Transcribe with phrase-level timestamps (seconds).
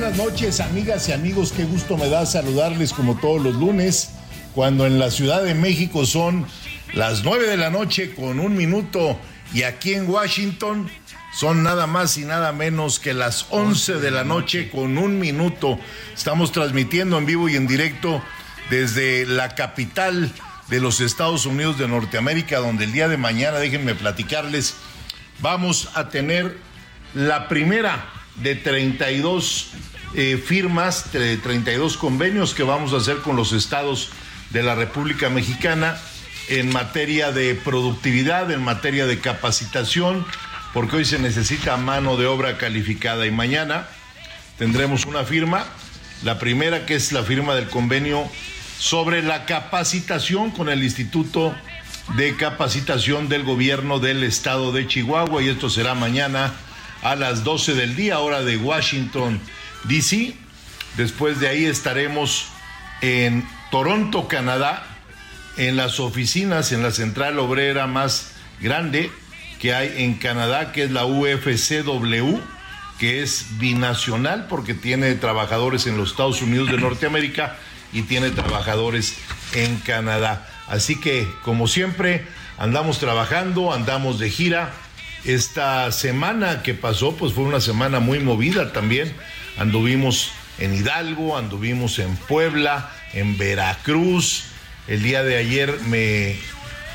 [0.00, 1.52] Buenas noches, amigas y amigos.
[1.52, 4.10] Qué gusto me da saludarles como todos los lunes,
[4.52, 6.48] cuando en la Ciudad de México son
[6.94, 9.16] las 9 de la noche con un minuto
[9.52, 10.90] y aquí en Washington
[11.32, 15.78] son nada más y nada menos que las 11 de la noche con un minuto.
[16.12, 18.20] Estamos transmitiendo en vivo y en directo
[18.70, 20.32] desde la capital
[20.70, 24.74] de los Estados Unidos de Norteamérica, donde el día de mañana, déjenme platicarles,
[25.38, 26.58] vamos a tener
[27.14, 29.70] la primera de 32
[30.14, 34.10] eh, firmas, de 32 convenios que vamos a hacer con los estados
[34.50, 35.98] de la República Mexicana
[36.48, 40.24] en materia de productividad, en materia de capacitación,
[40.72, 43.26] porque hoy se necesita mano de obra calificada.
[43.26, 43.88] Y mañana
[44.58, 45.64] tendremos una firma,
[46.22, 48.28] la primera que es la firma del convenio
[48.78, 51.54] sobre la capacitación con el Instituto
[52.16, 56.52] de Capacitación del Gobierno del Estado de Chihuahua y esto será mañana
[57.04, 59.38] a las 12 del día, hora de Washington,
[59.84, 60.34] D.C.
[60.96, 62.46] Después de ahí estaremos
[63.02, 64.86] en Toronto, Canadá,
[65.56, 69.12] en las oficinas, en la central obrera más grande
[69.60, 72.38] que hay en Canadá, que es la UFCW,
[72.98, 77.56] que es binacional porque tiene trabajadores en los Estados Unidos de Norteamérica
[77.92, 79.16] y tiene trabajadores
[79.52, 80.48] en Canadá.
[80.68, 82.26] Así que, como siempre,
[82.56, 84.72] andamos trabajando, andamos de gira.
[85.24, 89.14] Esta semana que pasó, pues fue una semana muy movida también.
[89.56, 94.44] Anduvimos en Hidalgo, anduvimos en Puebla, en Veracruz.
[94.86, 96.36] El día de ayer me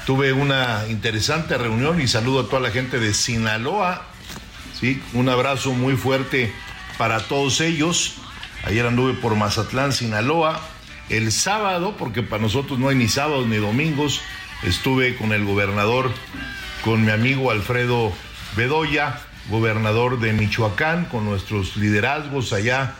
[0.05, 4.05] tuve una interesante reunión y saludo a toda la gente de Sinaloa.
[4.79, 5.01] ¿sí?
[5.13, 6.53] Un abrazo muy fuerte
[6.99, 8.15] para todos ellos.
[8.63, 10.61] Ayer anduve por Mazatlán, Sinaloa.
[11.09, 14.21] El sábado, porque para nosotros no hay ni sábados ni domingos,
[14.61, 16.11] estuve con el gobernador,
[16.83, 18.13] con mi amigo Alfredo
[18.55, 19.19] Bedoya,
[19.49, 22.95] gobernador de Michoacán, con nuestros liderazgos allá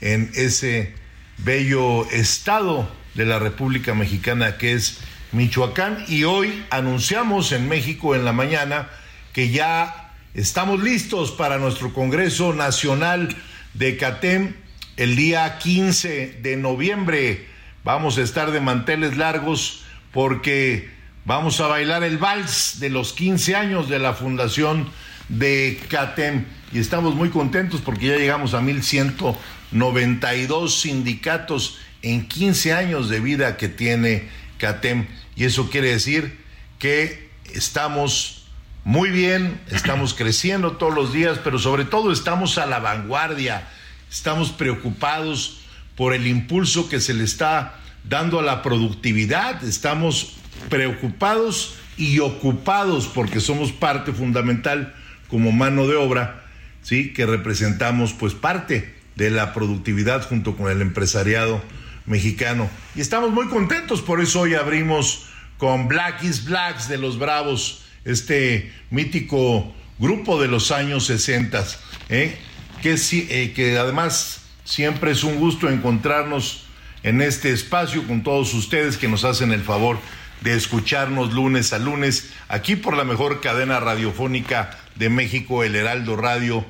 [0.00, 0.94] en ese
[1.38, 5.00] bello estado de la República Mexicana que es
[5.32, 6.04] Michoacán.
[6.08, 8.88] Y hoy anunciamos en México en la mañana
[9.32, 13.34] que ya estamos listos para nuestro Congreso Nacional
[13.74, 14.54] de CATEM
[14.96, 17.48] el día 15 de noviembre.
[17.82, 20.93] Vamos a estar de manteles largos porque
[21.24, 24.88] vamos a bailar el vals de los 15 años de la fundación
[25.28, 26.44] de CATEM.
[26.72, 33.56] Y estamos muy contentos porque ya llegamos a 1192 sindicatos en 15 años de vida
[33.56, 34.28] que tiene
[34.58, 35.06] CATEM.
[35.36, 36.40] Y eso quiere decir
[36.78, 38.46] que estamos
[38.84, 43.68] muy bien, estamos creciendo todos los días, pero sobre todo estamos a la vanguardia,
[44.10, 45.60] estamos preocupados
[45.96, 50.34] por el impulso que se le está dando a la productividad, estamos
[50.68, 54.94] preocupados y ocupados porque somos parte fundamental
[55.28, 56.44] como mano de obra,
[56.82, 57.12] ¿sí?
[57.12, 61.62] que representamos pues parte de la productividad junto con el empresariado
[62.06, 62.68] mexicano.
[62.94, 65.26] Y estamos muy contentos, por eso hoy abrimos
[65.58, 71.64] con Black is Blacks de los Bravos, este mítico grupo de los años 60,
[72.08, 72.36] ¿eh?
[72.82, 76.64] que, eh, que además siempre es un gusto encontrarnos
[77.02, 79.98] en este espacio con todos ustedes que nos hacen el favor
[80.44, 86.16] de escucharnos lunes a lunes aquí por la mejor cadena radiofónica de México, el Heraldo
[86.16, 86.66] Radio,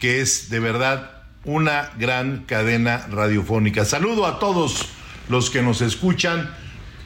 [0.00, 1.10] que es de verdad
[1.44, 3.86] una gran cadena radiofónica.
[3.86, 4.90] Saludo a todos
[5.30, 6.54] los que nos escuchan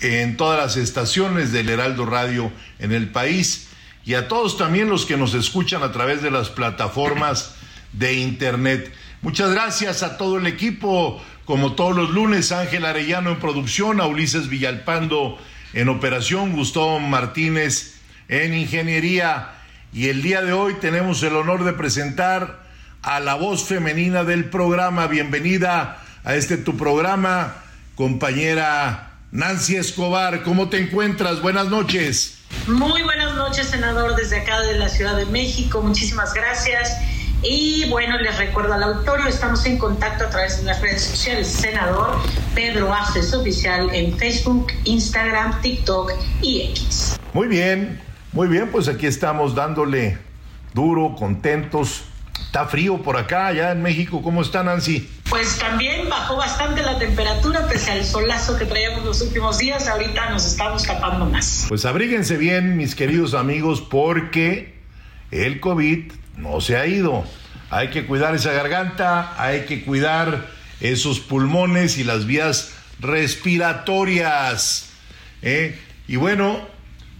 [0.00, 2.50] en todas las estaciones del Heraldo Radio
[2.80, 3.68] en el país
[4.04, 7.54] y a todos también los que nos escuchan a través de las plataformas
[7.92, 8.92] de Internet.
[9.22, 14.06] Muchas gracias a todo el equipo, como todos los lunes, Ángel Arellano en producción, a
[14.06, 15.38] Ulises Villalpando
[15.74, 17.94] en operación, Gustavo Martínez
[18.28, 19.50] en ingeniería.
[19.92, 22.62] Y el día de hoy tenemos el honor de presentar
[23.02, 25.06] a la voz femenina del programa.
[25.08, 27.56] Bienvenida a este tu programa,
[27.96, 30.42] compañera Nancy Escobar.
[30.42, 31.42] ¿Cómo te encuentras?
[31.42, 32.38] Buenas noches.
[32.66, 35.82] Muy buenas noches, senador, desde acá de la Ciudad de México.
[35.82, 36.98] Muchísimas gracias.
[37.46, 41.46] Y bueno, les recuerdo al auditorio, estamos en contacto a través de las redes sociales.
[41.46, 42.16] Senador
[42.54, 47.20] Pedro Aces Oficial en Facebook, Instagram, TikTok y X.
[47.34, 48.00] Muy bien,
[48.32, 50.16] muy bien, pues aquí estamos dándole
[50.72, 52.04] duro, contentos.
[52.46, 54.22] Está frío por acá, allá en México.
[54.22, 55.06] ¿Cómo está Nancy?
[55.28, 59.86] Pues también bajó bastante la temperatura pese al solazo que traíamos los últimos días.
[59.86, 61.66] Ahorita nos estamos tapando más.
[61.68, 64.74] Pues abríguense bien, mis queridos amigos, porque
[65.30, 67.24] el COVID no se ha ido.
[67.70, 70.48] Hay que cuidar esa garganta, hay que cuidar
[70.80, 74.90] esos pulmones y las vías respiratorias.
[75.42, 75.78] ¿eh?
[76.06, 76.60] Y bueno,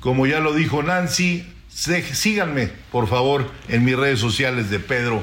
[0.01, 5.23] como ya lo dijo Nancy, síganme, por favor, en mis redes sociales de Pedro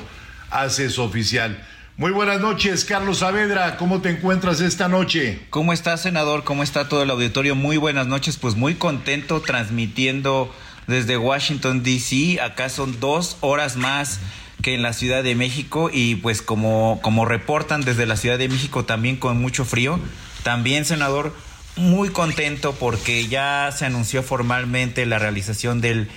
[0.49, 1.65] Haces Oficial.
[1.97, 3.77] Muy buenas noches, Carlos Saavedra.
[3.77, 5.39] ¿Cómo te encuentras esta noche?
[5.51, 6.43] ¿Cómo está, senador?
[6.43, 7.53] ¿Cómo está todo el auditorio?
[7.53, 8.37] Muy buenas noches.
[8.37, 10.51] Pues muy contento transmitiendo
[10.91, 12.39] desde Washington, D.C.
[12.39, 14.19] Acá son dos horas más
[14.61, 18.47] que en la Ciudad de México y pues como, como reportan desde la Ciudad de
[18.47, 19.99] México también con mucho frío.
[20.43, 21.35] También, senador,
[21.75, 26.09] muy contento porque ya se anunció formalmente la realización del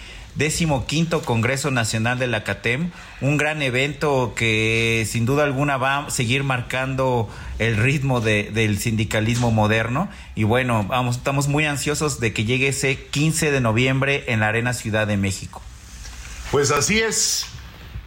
[0.86, 2.90] quinto Congreso Nacional de la CATEM,
[3.20, 7.28] un gran evento que sin duda alguna va a seguir marcando
[7.58, 10.08] el ritmo de, del sindicalismo moderno.
[10.34, 14.48] Y bueno, vamos, estamos muy ansiosos de que llegue ese 15 de noviembre en la
[14.48, 15.62] Arena Ciudad de México.
[16.50, 17.46] Pues así es,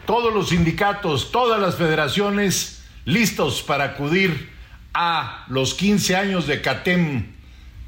[0.06, 4.51] todos los sindicatos, todas las federaciones listos para acudir
[4.94, 7.37] a los 15 años de CATEM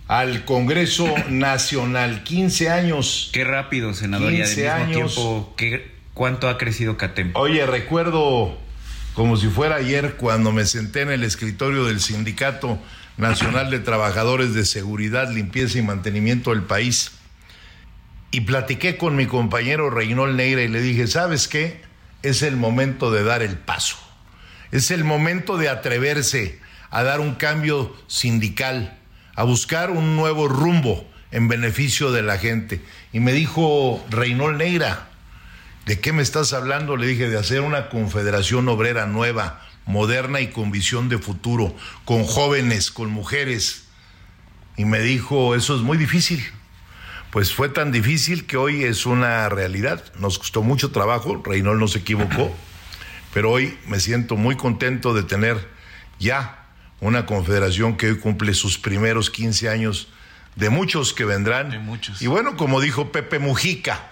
[0.09, 2.23] al Congreso Nacional.
[2.23, 3.29] 15 años.
[3.31, 4.31] Qué rápido, senador.
[4.31, 5.13] 15 y al mismo años.
[5.13, 7.31] tiempo, ¿qué, ¿cuánto ha crecido CATEM?
[7.35, 8.57] Oye, recuerdo
[9.13, 12.79] como si fuera ayer cuando me senté en el escritorio del Sindicato
[13.17, 17.11] Nacional de Trabajadores de Seguridad, Limpieza y Mantenimiento del país
[18.31, 21.81] y platiqué con mi compañero Reynold Negra y le dije, ¿sabes qué?
[22.23, 23.97] Es el momento de dar el paso.
[24.71, 26.59] Es el momento de atreverse
[26.89, 28.98] a dar un cambio sindical
[29.39, 32.81] a buscar un nuevo rumbo en beneficio de la gente.
[33.13, 35.07] Y me dijo Reynold Neira,
[35.85, 36.97] ¿de qué me estás hablando?
[36.97, 42.25] Le dije, de hacer una confederación obrera nueva, moderna y con visión de futuro, con
[42.25, 43.85] jóvenes, con mujeres.
[44.75, 46.43] Y me dijo, eso es muy difícil.
[47.31, 50.03] Pues fue tan difícil que hoy es una realidad.
[50.19, 52.53] Nos costó mucho trabajo, Reynold no se equivocó,
[53.33, 55.65] pero hoy me siento muy contento de tener
[56.19, 56.58] ya
[57.01, 60.07] una confederación que hoy cumple sus primeros 15 años,
[60.55, 61.69] de muchos que vendrán.
[61.69, 62.21] De muchos.
[62.21, 64.11] Y bueno, como dijo Pepe Mujica,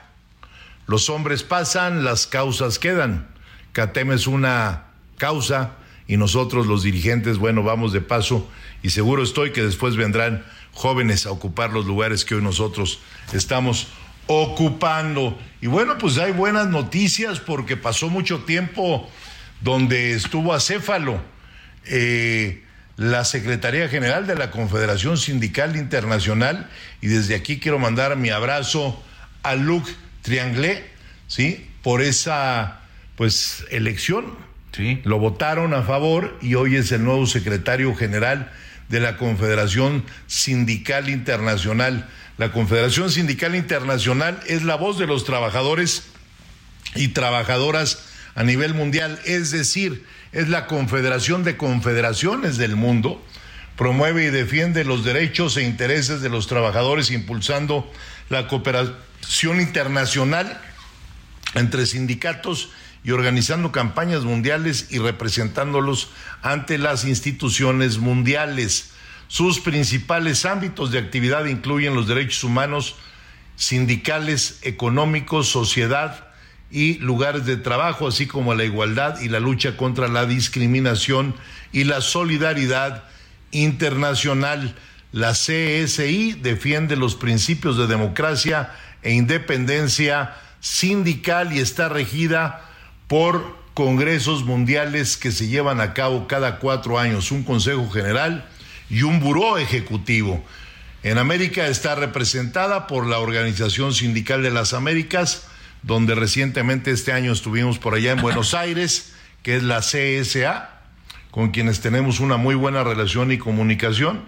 [0.86, 3.28] los hombres pasan, las causas quedan.
[3.74, 4.86] CATEM es una
[5.18, 5.76] causa
[6.08, 8.50] y nosotros los dirigentes, bueno, vamos de paso
[8.82, 13.00] y seguro estoy que después vendrán jóvenes a ocupar los lugares que hoy nosotros
[13.34, 13.88] estamos
[14.28, 15.38] ocupando.
[15.62, 19.10] Y bueno, pues hay buenas noticias porque pasó mucho tiempo
[19.62, 21.20] donde estuvo acéfalo.
[21.86, 22.64] Eh,
[22.98, 26.68] la Secretaría General de la Confederación Sindical Internacional
[27.00, 29.02] y desde aquí quiero mandar mi abrazo
[29.44, 29.88] a Luc
[30.24, 30.84] Trianglé,
[31.28, 31.70] ¿sí?
[31.84, 32.82] Por esa
[33.16, 34.36] pues elección.
[34.72, 35.00] Sí.
[35.06, 38.52] Lo votaron a favor y hoy es el nuevo secretario general
[38.90, 42.10] de la Confederación Sindical Internacional.
[42.38, 46.04] La Confederación Sindical Internacional es la voz de los trabajadores
[46.96, 53.24] y trabajadoras a nivel mundial, es decir, es la Confederación de Confederaciones del Mundo,
[53.76, 57.90] promueve y defiende los derechos e intereses de los trabajadores impulsando
[58.30, 60.60] la cooperación internacional
[61.54, 62.70] entre sindicatos
[63.04, 66.10] y organizando campañas mundiales y representándolos
[66.42, 68.92] ante las instituciones mundiales.
[69.28, 72.96] Sus principales ámbitos de actividad incluyen los derechos humanos,
[73.56, 76.27] sindicales, económicos, sociedad,
[76.70, 81.36] y lugares de trabajo, así como la igualdad y la lucha contra la discriminación
[81.72, 83.04] y la solidaridad
[83.52, 84.76] internacional.
[85.12, 88.72] La CSI defiende los principios de democracia
[89.02, 92.62] e independencia sindical y está regida
[93.08, 98.50] por congresos mundiales que se llevan a cabo cada cuatro años, un Consejo General
[98.90, 100.44] y un Buró Ejecutivo.
[101.04, 105.48] En América está representada por la Organización Sindical de las Américas,
[105.88, 110.70] donde recientemente este año estuvimos por allá en Buenos Aires, que es la CSA,
[111.32, 114.26] con quienes tenemos una muy buena relación y comunicación.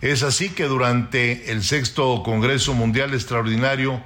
[0.00, 4.00] Es así que durante el sexto Congreso Mundial Extraordinario,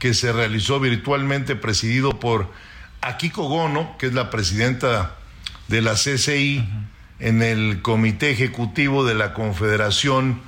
[0.00, 2.50] que se realizó virtualmente, presidido por
[3.02, 5.14] Akiko Gono, que es la presidenta
[5.68, 6.68] de la CCI,
[7.20, 10.40] en el Comité Ejecutivo de la Confederación.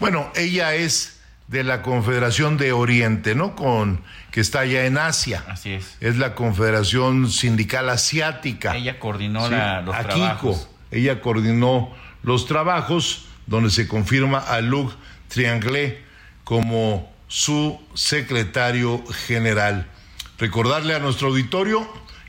[0.00, 1.11] Bueno, ella es
[1.52, 3.54] de la Confederación de Oriente, ¿no?
[3.54, 5.44] Con que está allá en Asia.
[5.48, 5.96] Así es.
[6.00, 8.74] Es la Confederación Sindical Asiática.
[8.74, 10.14] Ella coordinó Sí, la- los Akiko.
[10.14, 10.68] trabajos.
[10.90, 14.92] Ella coordinó los trabajos donde se confirma a Luc
[15.28, 16.02] Trianglé
[16.44, 19.86] como su secretario general.
[20.38, 21.86] Recordarle a nuestro auditorio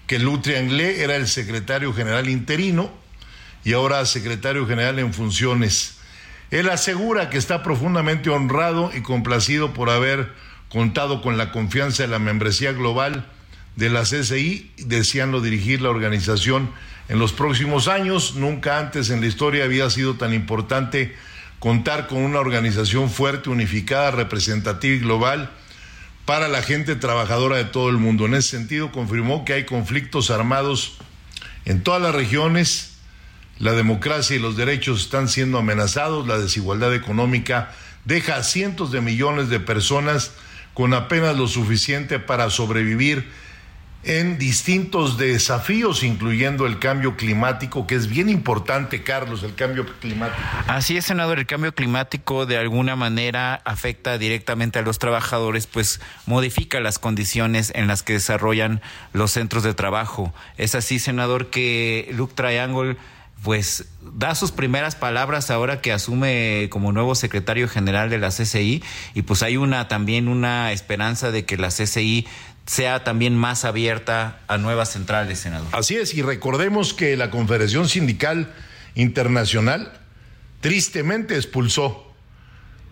[0.07, 2.91] que Luc Trianglé era el secretario general interino
[3.63, 5.92] y ahora secretario general en funciones.
[6.53, 10.31] Él asegura que está profundamente honrado y complacido por haber
[10.69, 13.25] contado con la confianza de la membresía global
[13.75, 16.69] de la CCI, deseando dirigir la organización
[17.09, 18.35] en los próximos años.
[18.35, 21.15] Nunca antes en la historia había sido tan importante
[21.57, 25.49] contar con una organización fuerte, unificada, representativa y global
[26.25, 28.27] para la gente trabajadora de todo el mundo.
[28.27, 30.99] En ese sentido, confirmó que hay conflictos armados
[31.65, 32.92] en todas las regiones,
[33.59, 37.71] la democracia y los derechos están siendo amenazados, la desigualdad económica
[38.05, 40.31] deja a cientos de millones de personas
[40.73, 43.27] con apenas lo suficiente para sobrevivir
[44.05, 50.41] en distintos desafíos, incluyendo el cambio climático, que es bien importante, Carlos, el cambio climático.
[50.67, 56.01] Así es, senador, el cambio climático de alguna manera afecta directamente a los trabajadores, pues
[56.25, 58.81] modifica las condiciones en las que desarrollan
[59.13, 60.33] los centros de trabajo.
[60.57, 62.97] Es así, senador, que Luke Triangle
[63.43, 68.81] pues da sus primeras palabras ahora que asume como nuevo secretario general de la CCI
[69.13, 72.25] y pues hay una también una esperanza de que la CCI
[72.65, 75.67] sea también más abierta a nuevas centrales, senador.
[75.73, 78.53] Así es, y recordemos que la Confederación Sindical
[78.95, 79.91] Internacional
[80.61, 82.13] tristemente expulsó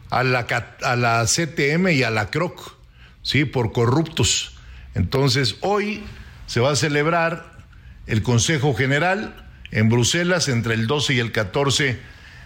[0.10, 0.46] a la,
[0.84, 2.75] a la CTM y a la CROC,
[3.22, 3.46] ¿sí?
[3.46, 4.58] Por corruptos.
[4.93, 6.03] Entonces, hoy
[6.48, 7.63] se va a celebrar
[8.08, 12.00] el Consejo General en Bruselas entre el 12 y el 14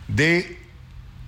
[0.08, 0.58] de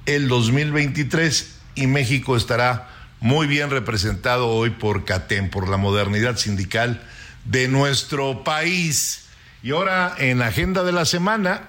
[0.06, 2.89] el 2023 y México estará
[3.20, 7.01] muy bien representado hoy por CATEM, por la modernidad sindical
[7.46, 9.25] de nuestro país.
[9.63, 11.63] Y ahora en la agenda de la semana,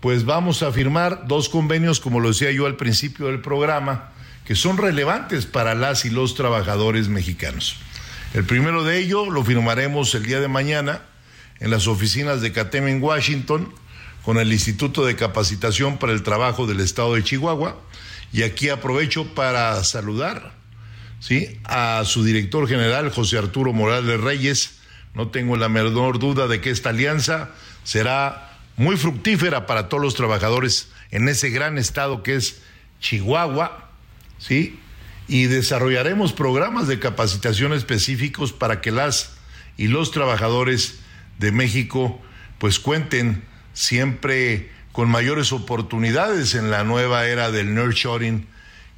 [0.00, 4.10] pues vamos a firmar dos convenios, como lo decía yo al principio del programa,
[4.44, 7.76] que son relevantes para las y los trabajadores mexicanos.
[8.34, 11.00] El primero de ellos lo firmaremos el día de mañana
[11.60, 13.72] en las oficinas de CATEM en Washington
[14.22, 17.80] con el Instituto de Capacitación para el Trabajo del Estado de Chihuahua.
[18.32, 20.54] Y aquí aprovecho para saludar
[21.20, 21.60] ¿sí?
[21.64, 24.80] a su director general, José Arturo Morales Reyes.
[25.14, 27.50] No tengo la menor duda de que esta alianza
[27.84, 32.60] será muy fructífera para todos los trabajadores en ese gran estado que es
[33.00, 33.90] Chihuahua,
[34.38, 34.78] ¿sí?
[35.28, 39.36] Y desarrollaremos programas de capacitación específicos para que las
[39.76, 40.98] y los trabajadores
[41.38, 42.20] de México
[42.58, 48.46] pues cuenten siempre con mayores oportunidades en la nueva era del nurturing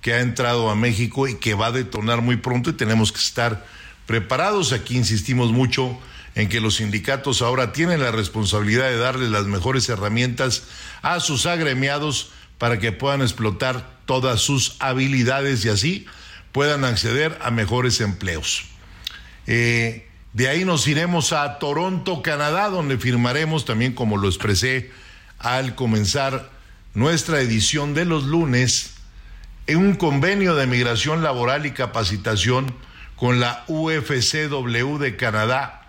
[0.00, 3.18] que ha entrado a México y que va a detonar muy pronto y tenemos que
[3.18, 3.66] estar
[4.06, 4.72] preparados.
[4.72, 5.98] Aquí insistimos mucho
[6.36, 10.64] en que los sindicatos ahora tienen la responsabilidad de darles las mejores herramientas
[11.02, 16.06] a sus agremiados para que puedan explotar todas sus habilidades y así
[16.52, 18.64] puedan acceder a mejores empleos.
[19.46, 20.07] Eh,
[20.38, 24.92] de ahí nos iremos a Toronto, Canadá, donde firmaremos también, como lo expresé
[25.40, 26.48] al comenzar
[26.94, 28.94] nuestra edición de los lunes,
[29.66, 32.72] en un convenio de migración laboral y capacitación
[33.16, 35.88] con la UFCW de Canadá.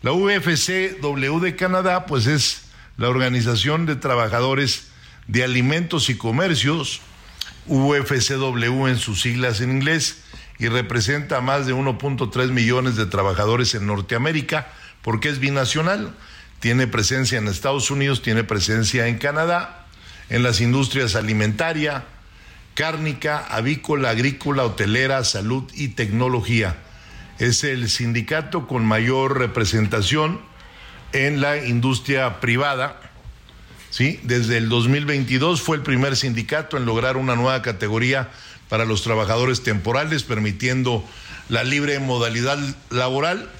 [0.00, 4.88] La UFCW de Canadá, pues es la Organización de Trabajadores
[5.26, 7.02] de Alimentos y Comercios,
[7.66, 10.22] UFCW en sus siglas en inglés,
[10.60, 14.68] y representa a más de 1.3 millones de trabajadores en Norteamérica,
[15.02, 16.14] porque es binacional.
[16.60, 19.86] Tiene presencia en Estados Unidos, tiene presencia en Canadá,
[20.28, 22.04] en las industrias alimentaria,
[22.74, 26.76] cárnica, avícola, agrícola, hotelera, salud y tecnología.
[27.38, 30.42] Es el sindicato con mayor representación
[31.14, 33.00] en la industria privada
[33.90, 34.20] ¿sí?
[34.22, 38.30] Desde el 2022 fue el primer sindicato en lograr una nueva categoría
[38.70, 41.04] para los trabajadores temporales, permitiendo
[41.50, 42.58] la libre modalidad
[42.88, 43.50] laboral.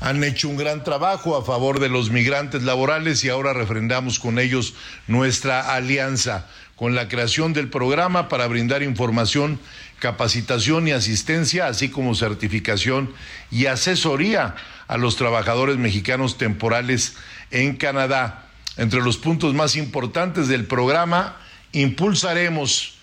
[0.00, 4.40] Han hecho un gran trabajo a favor de los migrantes laborales y ahora refrendamos con
[4.40, 4.74] ellos
[5.06, 9.60] nuestra alianza con la creación del programa para brindar información,
[10.00, 13.14] capacitación y asistencia, así como certificación
[13.50, 14.56] y asesoría
[14.88, 17.14] a los trabajadores mexicanos temporales
[17.50, 18.48] en Canadá.
[18.76, 21.36] Entre los puntos más importantes del programa,
[21.72, 22.94] impulsaremos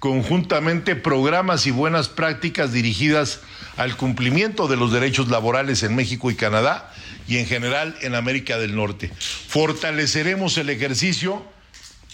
[0.00, 3.40] conjuntamente programas y buenas prácticas dirigidas
[3.76, 6.92] al cumplimiento de los derechos laborales en México y Canadá
[7.28, 9.12] y en general en América del Norte.
[9.48, 11.44] Fortaleceremos el ejercicio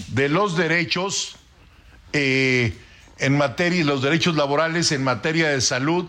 [0.09, 1.37] de los derechos
[2.12, 2.76] eh,
[3.19, 6.07] en materia, los derechos laborales en materia de salud,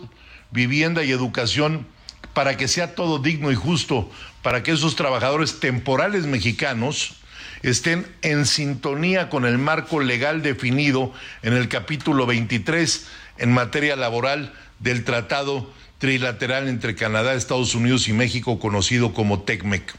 [0.49, 1.85] vivienda y educación
[2.33, 4.09] para que sea todo digno y justo,
[4.41, 7.16] para que esos trabajadores temporales mexicanos
[7.63, 14.53] estén en sintonía con el marco legal definido en el capítulo 23 en materia laboral
[14.79, 19.95] del Tratado Trilateral entre Canadá, Estados Unidos y México, conocido como TECMEC.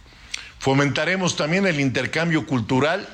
[0.59, 3.09] Fomentaremos también el intercambio cultural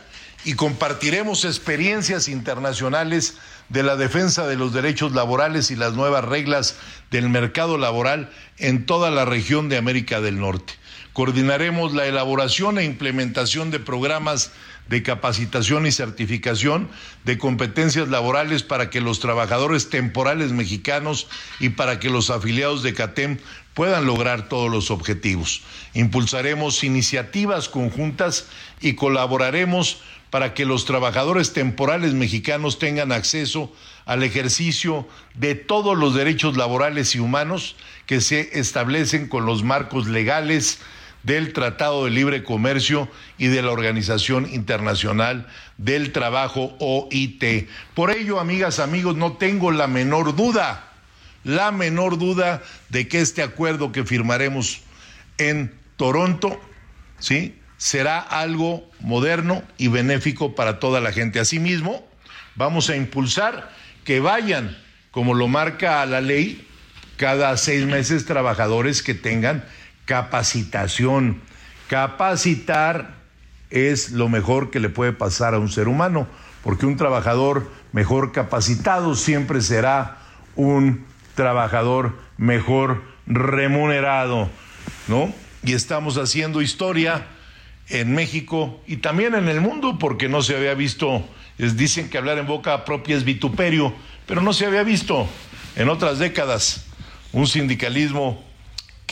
[0.44, 3.38] y compartiremos experiencias internacionales
[3.70, 6.76] de la defensa de los derechos laborales y las nuevas reglas
[7.10, 10.74] del mercado laboral en toda la región de América del Norte.
[11.14, 14.50] Coordinaremos la elaboración e implementación de programas
[14.88, 16.90] de capacitación y certificación
[17.24, 21.28] de competencias laborales para que los trabajadores temporales mexicanos
[21.60, 23.38] y para que los afiliados de CATEM
[23.74, 25.62] puedan lograr todos los objetivos.
[25.94, 28.46] Impulsaremos iniciativas conjuntas
[28.80, 33.72] y colaboraremos para que los trabajadores temporales mexicanos tengan acceso
[34.04, 40.08] al ejercicio de todos los derechos laborales y humanos que se establecen con los marcos
[40.08, 40.80] legales
[41.24, 47.68] del Tratado de Libre Comercio y de la Organización Internacional del Trabajo OIT.
[47.94, 50.92] Por ello, amigas, amigos, no tengo la menor duda,
[51.42, 54.82] la menor duda de que este acuerdo que firmaremos
[55.38, 56.60] en Toronto,
[57.18, 57.58] ¿sí?
[57.76, 61.40] será algo moderno y benéfico para toda la gente.
[61.40, 62.06] Asimismo,
[62.54, 63.70] vamos a impulsar
[64.04, 64.76] que vayan,
[65.10, 66.66] como lo marca la ley,
[67.16, 69.64] cada seis meses trabajadores que tengan
[70.04, 71.40] capacitación.
[71.88, 73.14] Capacitar
[73.70, 76.26] es lo mejor que le puede pasar a un ser humano,
[76.62, 80.18] porque un trabajador mejor capacitado siempre será
[80.56, 84.48] un trabajador mejor remunerado,
[85.08, 85.32] ¿no?
[85.62, 87.26] Y estamos haciendo historia
[87.88, 91.26] en México y también en el mundo, porque no se había visto,
[91.58, 93.92] dicen que hablar en boca propia es vituperio,
[94.26, 95.26] pero no se había visto
[95.76, 96.86] en otras décadas
[97.32, 98.42] un sindicalismo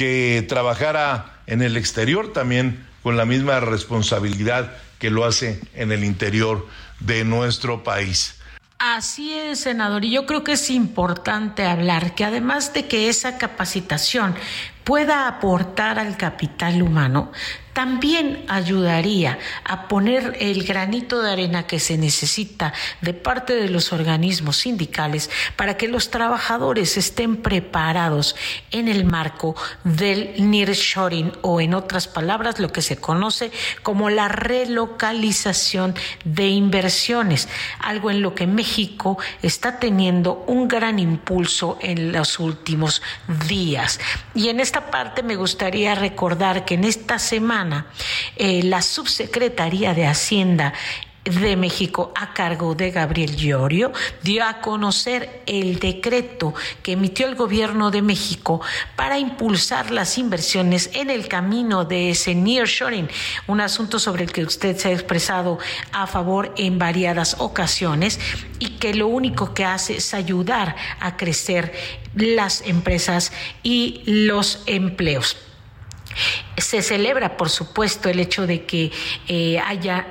[0.03, 6.03] que trabajara en el exterior también con la misma responsabilidad que lo hace en el
[6.03, 6.67] interior
[6.99, 8.35] de nuestro país.
[8.81, 13.39] Así es, senador, y yo creo que es importante hablar que además de que esa
[13.39, 14.35] capacitación
[14.83, 17.31] pueda aportar al capital humano,
[17.73, 23.93] también ayudaría a poner el granito de arena que se necesita de parte de los
[23.93, 28.37] organismos sindicales para que los trabajadores estén preparados
[28.71, 33.51] en el marco del nearshoring o en otras palabras lo que se conoce
[33.83, 37.49] como la relocalización de inversiones,
[37.81, 43.03] algo en lo que México está teniendo un gran impulso en los últimos
[43.49, 43.99] días.
[44.35, 47.62] Y en esta parte me gustaría recordar que en esta semana
[48.37, 50.73] eh, la subsecretaría de Hacienda
[51.25, 57.37] de México a cargo de Gabriel Llorio dio a conocer el decreto que emitió el
[57.37, 58.61] gobierno de México
[58.97, 63.09] para impulsar las inversiones en el camino de ese nearshoring,
[63.47, 65.59] un asunto sobre el que usted se ha expresado
[65.93, 68.19] a favor en variadas ocasiones
[68.59, 71.73] y que lo único que hace es ayudar a crecer
[72.15, 75.37] las empresas y los empleos.
[76.57, 78.91] Se celebra, por supuesto, el hecho de que
[79.29, 80.07] eh, haya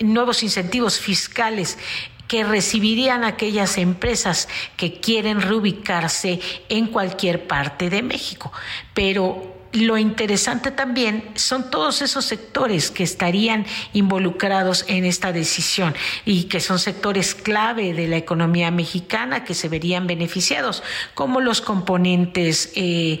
[0.00, 1.78] nuevos incentivos fiscales
[2.28, 8.52] que recibirían aquellas empresas que quieren reubicarse en cualquier parte de México.
[8.94, 16.44] Pero lo interesante también son todos esos sectores que estarían involucrados en esta decisión y
[16.44, 20.82] que son sectores clave de la economía mexicana que se verían beneficiados,
[21.14, 23.20] como los componentes eh,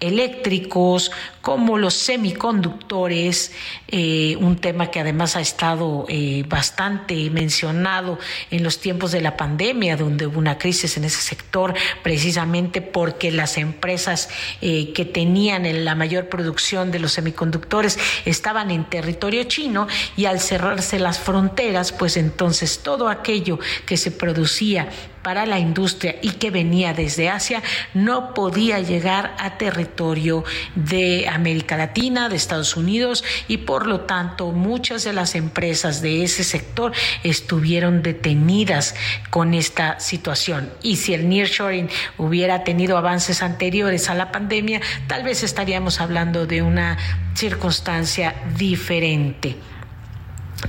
[0.00, 3.52] eléctricos, como los semiconductores,
[3.88, 8.18] eh, un tema que además ha estado eh, bastante mencionado
[8.50, 13.32] en los tiempos de la pandemia, donde hubo una crisis en ese sector, precisamente porque
[13.32, 14.28] las empresas
[14.60, 20.40] eh, que tenían la mayor producción de los semiconductores estaban en territorio chino y al
[20.40, 24.88] cerrarse las fronteras, pues entonces todo aquello que se producía
[25.22, 27.62] para la industria y que venía desde Asia
[27.94, 34.52] no podía llegar a territorio de América Latina, de Estados Unidos y por lo tanto
[34.52, 38.94] muchas de las empresas de ese sector estuvieron detenidas
[39.30, 40.70] con esta situación.
[40.82, 46.46] Y si el nearshoring hubiera tenido avances anteriores a la pandemia, tal vez estaríamos hablando
[46.46, 46.98] de una
[47.34, 49.56] circunstancia diferente.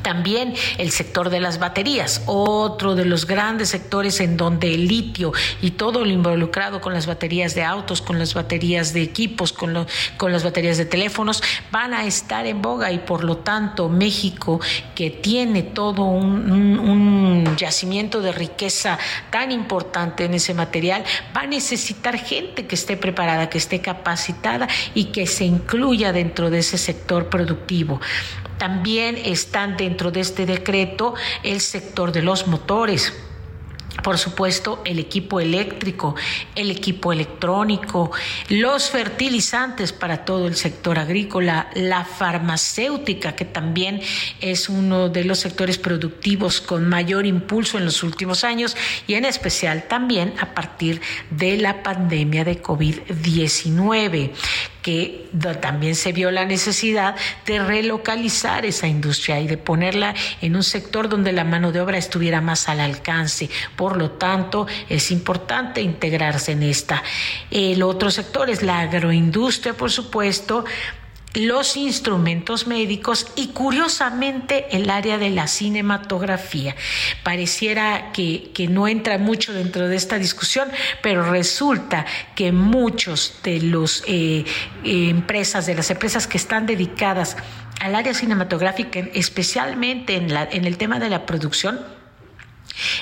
[0.04, 5.34] También el sector de las baterías, otro de los grandes sectores en donde el litio
[5.62, 9.88] y todo lo involucrado con las baterías de autos, con las baterías de equipos, con,
[10.17, 14.62] con las baterías de teléfonos, van a estar en boga y por lo tanto México,
[14.93, 18.99] que tiene todo un yacimiento de riqueza
[19.32, 21.04] tan importante en ese material,
[21.36, 26.52] va a necesitar gente que esté preparada, que esté capacitada y que se incluya dentro
[26.52, 27.99] de ese sector productivo.
[28.60, 33.13] También están dentro de este decreto el sector de los motores.
[34.04, 36.15] Por supuesto, el equipo eléctrico,
[36.56, 38.12] el equipo electrónico,
[38.50, 44.02] los fertilizantes para todo el sector agrícola, la farmacéutica, que también
[44.39, 48.76] es uno de los sectores productivos con mayor impulso en los últimos años
[49.08, 54.32] y en especial también a partir de la pandemia de COVID-19
[54.82, 55.30] que
[55.62, 57.15] también se vio la necesidad
[57.46, 61.98] de relocalizar esa industria y de ponerla en un sector donde la mano de obra
[61.98, 63.50] estuviera más al alcance.
[63.76, 67.04] Por lo tanto, es importante integrarse en esta.
[67.52, 70.65] El otro sector es la agroindustria, por supuesto,
[71.34, 76.76] los instrumentos médicos y curiosamente el área de la cinematografía.
[77.24, 80.70] Pareciera que, no entra mucho dentro de esta discusión,
[81.02, 84.46] pero resulta que muchos de las eh,
[84.84, 87.38] empresas, de las empresas que están dedicadas
[87.80, 91.80] al área cinematográfica, especialmente en, la, en el tema de la producción,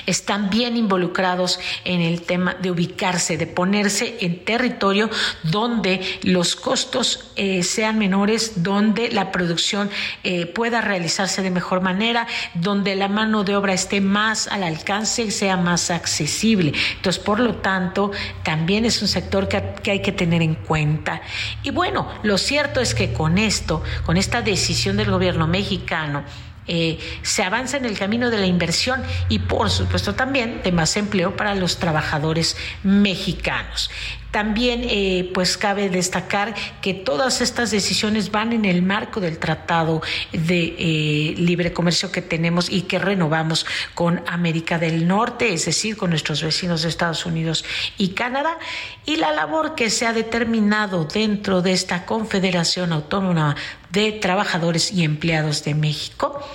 [0.06, 5.10] están bien involucrados en el tema de ubicarse, de ponerse en territorio
[5.42, 9.90] donde los costos eh, sean menores, donde la producción
[10.24, 15.22] eh, pueda realizarse de mejor manera, donde la mano de obra esté más al alcance
[15.22, 16.72] y sea más accesible.
[16.96, 18.10] Entonces, por lo tanto,
[18.42, 21.20] también es un sector que, que hay que tener en cuenta.
[21.62, 26.24] Y bueno, lo cierto es que con esto, con esta decisión del gobierno mexicano,
[26.68, 30.96] eh, se avanza en el camino de la inversión y por supuesto también de más
[30.96, 33.90] empleo para los trabajadores mexicanos.
[34.30, 40.02] También, eh, pues cabe destacar que todas estas decisiones van en el marco del Tratado
[40.32, 43.64] de eh, Libre Comercio que tenemos y que renovamos
[43.94, 47.64] con América del Norte, es decir, con nuestros vecinos de Estados Unidos
[47.96, 48.58] y Canadá,
[49.06, 53.56] y la labor que se ha determinado dentro de esta Confederación Autónoma
[53.90, 56.46] de Trabajadores y Empleados de México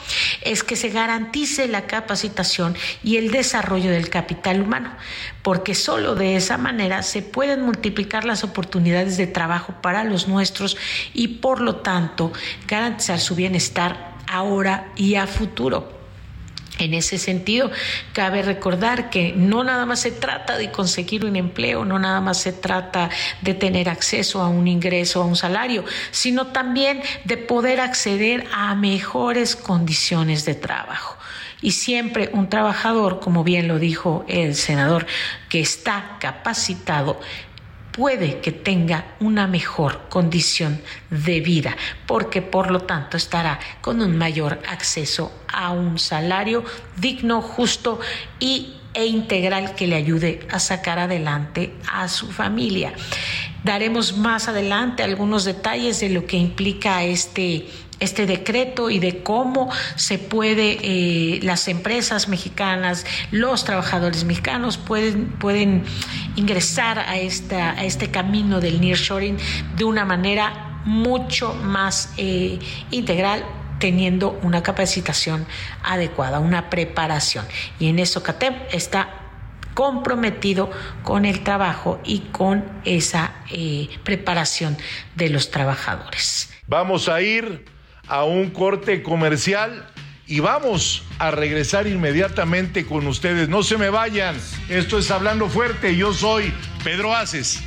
[0.41, 4.95] es que se garantice la capacitación y el desarrollo del capital humano,
[5.41, 10.77] porque solo de esa manera se pueden multiplicar las oportunidades de trabajo para los nuestros
[11.13, 12.31] y por lo tanto
[12.67, 16.03] garantizar su bienestar ahora y a futuro.
[16.79, 17.71] En ese sentido,
[18.13, 22.39] cabe recordar que no nada más se trata de conseguir un empleo, no nada más
[22.39, 23.09] se trata
[23.41, 28.73] de tener acceso a un ingreso, a un salario, sino también de poder acceder a
[28.75, 31.17] mejores condiciones de trabajo.
[31.61, 35.05] Y siempre un trabajador, como bien lo dijo el senador,
[35.49, 37.21] que está capacitado,
[37.93, 44.17] puede que tenga una mejor condición de vida, porque por lo tanto estará con un
[44.17, 46.65] mayor acceso a un salario
[46.97, 47.99] digno, justo
[48.39, 52.93] y e integral que le ayude a sacar adelante a su familia.
[53.63, 57.65] Daremos más adelante algunos detalles de lo que implica este
[57.99, 65.29] este decreto y de cómo se puede, eh, las empresas mexicanas, los trabajadores mexicanos pueden,
[65.29, 65.83] pueden
[66.35, 69.37] ingresar a, esta, a este camino del nearshoring
[69.75, 72.59] de una manera mucho más eh,
[72.91, 73.45] integral
[73.79, 75.45] teniendo una capacitación
[75.83, 77.45] adecuada, una preparación.
[77.79, 79.23] Y en eso CATEM está
[79.73, 80.69] comprometido
[81.03, 84.77] con el trabajo y con esa eh, preparación
[85.15, 86.53] de los trabajadores.
[86.67, 87.65] Vamos a ir
[88.07, 89.87] a un corte comercial
[90.25, 93.49] y vamos a regresar inmediatamente con ustedes.
[93.49, 94.35] No se me vayan.
[94.69, 95.95] Esto es Hablando Fuerte.
[95.95, 97.63] Yo soy Pedro Aces.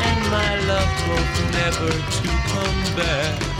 [0.09, 3.55] and my love hope never to come back.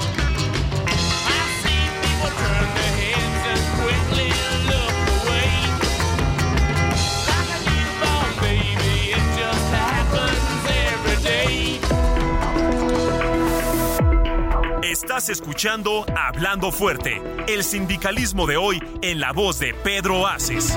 [14.83, 20.77] Estás escuchando Hablando Fuerte, el sindicalismo de hoy en la voz de Pedro Aces.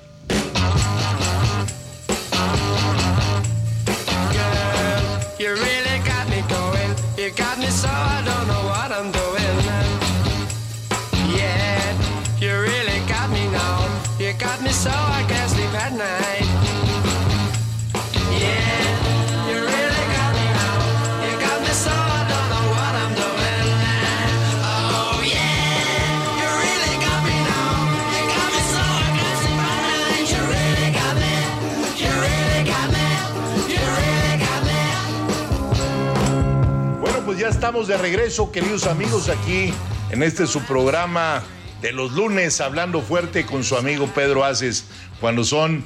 [37.51, 39.73] Estamos de regreso, queridos amigos, aquí
[40.09, 41.43] en este su programa
[41.81, 44.85] de los lunes, hablando fuerte con su amigo Pedro Aces,
[45.19, 45.85] cuando son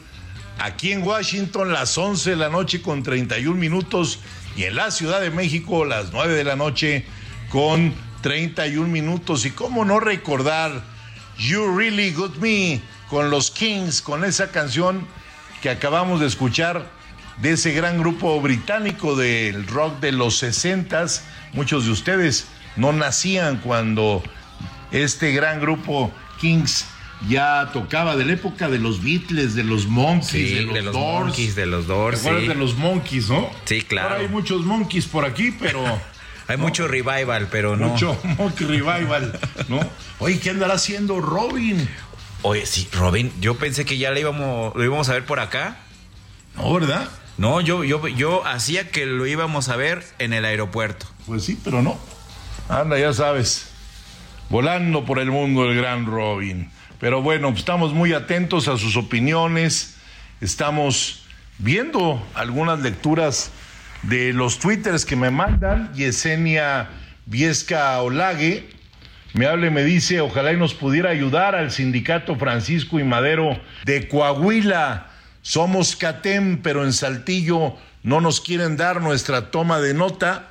[0.60, 4.20] aquí en Washington las 11 de la noche con 31 minutos
[4.56, 7.06] y en la Ciudad de México las 9 de la noche
[7.50, 9.46] con 31 minutos.
[9.46, 10.84] Y cómo no recordar
[11.40, 15.08] You Really Got Me con los Kings, con esa canción
[15.64, 16.95] que acabamos de escuchar
[17.42, 21.06] de ese gran grupo británico del rock de los 60
[21.54, 24.22] Muchos de ustedes no nacían cuando
[24.92, 26.86] este gran grupo Kings
[27.30, 30.82] ya tocaba de la época de los Beatles, de los Monkeys, Sí, de los, de
[30.82, 31.26] los Doors.
[31.28, 32.48] Monkeys, de los ¿Te Doors, acuerdas sí.
[32.50, 33.50] de los Monkeys, no?
[33.64, 34.10] Sí, claro.
[34.10, 35.82] Ahora hay muchos Monkeys por aquí, pero
[36.48, 37.90] Hay mucho revival, pero no.
[37.90, 39.80] mucho Monkey Revival, ¿no?
[40.20, 41.90] Oye, ¿qué andará haciendo Robin?
[42.44, 45.78] Oye, sí, Robin, yo pensé que ya le íbamos, lo íbamos a ver por acá.
[46.56, 47.10] No, ¿verdad?
[47.38, 51.06] No, yo, yo, yo hacía que lo íbamos a ver en el aeropuerto.
[51.26, 51.98] Pues sí, pero no.
[52.70, 53.72] Anda, ya sabes,
[54.50, 56.72] volando por el mundo el gran Robin.
[57.00, 59.98] Pero bueno, estamos muy atentos a sus opiniones.
[60.40, 61.26] Estamos
[61.58, 63.52] viendo algunas lecturas
[64.04, 65.94] de los twitters que me mandan.
[65.94, 66.90] Yesenia
[67.26, 68.70] Viesca Olague
[69.36, 73.60] me habla y me dice, ojalá y nos pudiera ayudar al sindicato Francisco y Madero
[73.84, 75.10] de Coahuila.
[75.46, 80.50] Somos CATEM, pero en Saltillo no nos quieren dar nuestra toma de nota.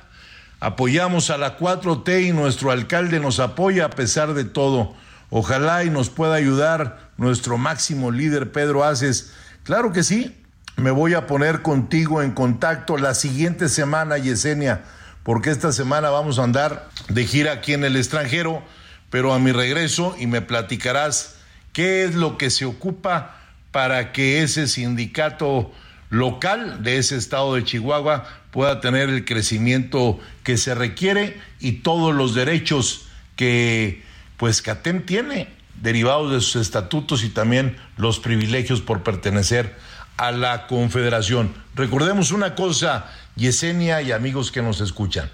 [0.61, 4.95] Apoyamos a la 4T y nuestro alcalde nos apoya a pesar de todo.
[5.29, 9.33] Ojalá y nos pueda ayudar nuestro máximo líder Pedro Aces.
[9.63, 10.41] Claro que sí.
[10.77, 14.85] Me voy a poner contigo en contacto la siguiente semana, Yesenia,
[15.23, 18.63] porque esta semana vamos a andar de gira aquí en el extranjero,
[19.09, 21.35] pero a mi regreso y me platicarás
[21.73, 23.41] qué es lo que se ocupa
[23.75, 25.69] para que ese sindicato
[26.09, 32.15] local de ese estado de Chihuahua pueda tener el crecimiento que se requiere y todos
[32.15, 34.01] los derechos que
[34.37, 35.49] pues CATEM tiene
[35.81, 39.75] derivados de sus estatutos y también los privilegios por pertenecer
[40.15, 41.53] a la Confederación.
[41.75, 45.29] Recordemos una cosa, Yesenia y amigos que nos escuchan.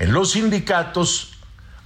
[0.00, 1.34] En los sindicatos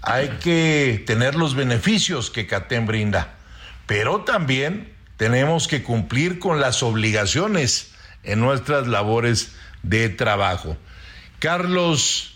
[0.01, 3.35] hay que tener los beneficios que CATEM brinda,
[3.87, 10.77] pero también tenemos que cumplir con las obligaciones en nuestras labores de trabajo.
[11.39, 12.35] Carlos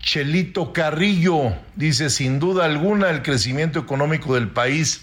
[0.00, 5.02] Chelito Carrillo dice, sin duda alguna el crecimiento económico del país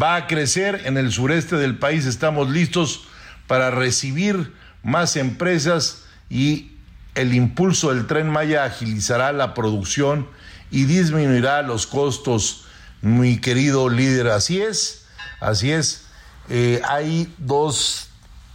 [0.00, 0.82] va a crecer.
[0.86, 3.04] En el sureste del país estamos listos
[3.46, 6.72] para recibir más empresas y
[7.14, 10.28] el impulso del tren Maya agilizará la producción
[10.70, 12.64] y disminuirá los costos,
[13.02, 14.28] mi querido líder.
[14.28, 15.06] Así es,
[15.40, 16.03] así es.
[16.48, 18.08] Eh, hay dos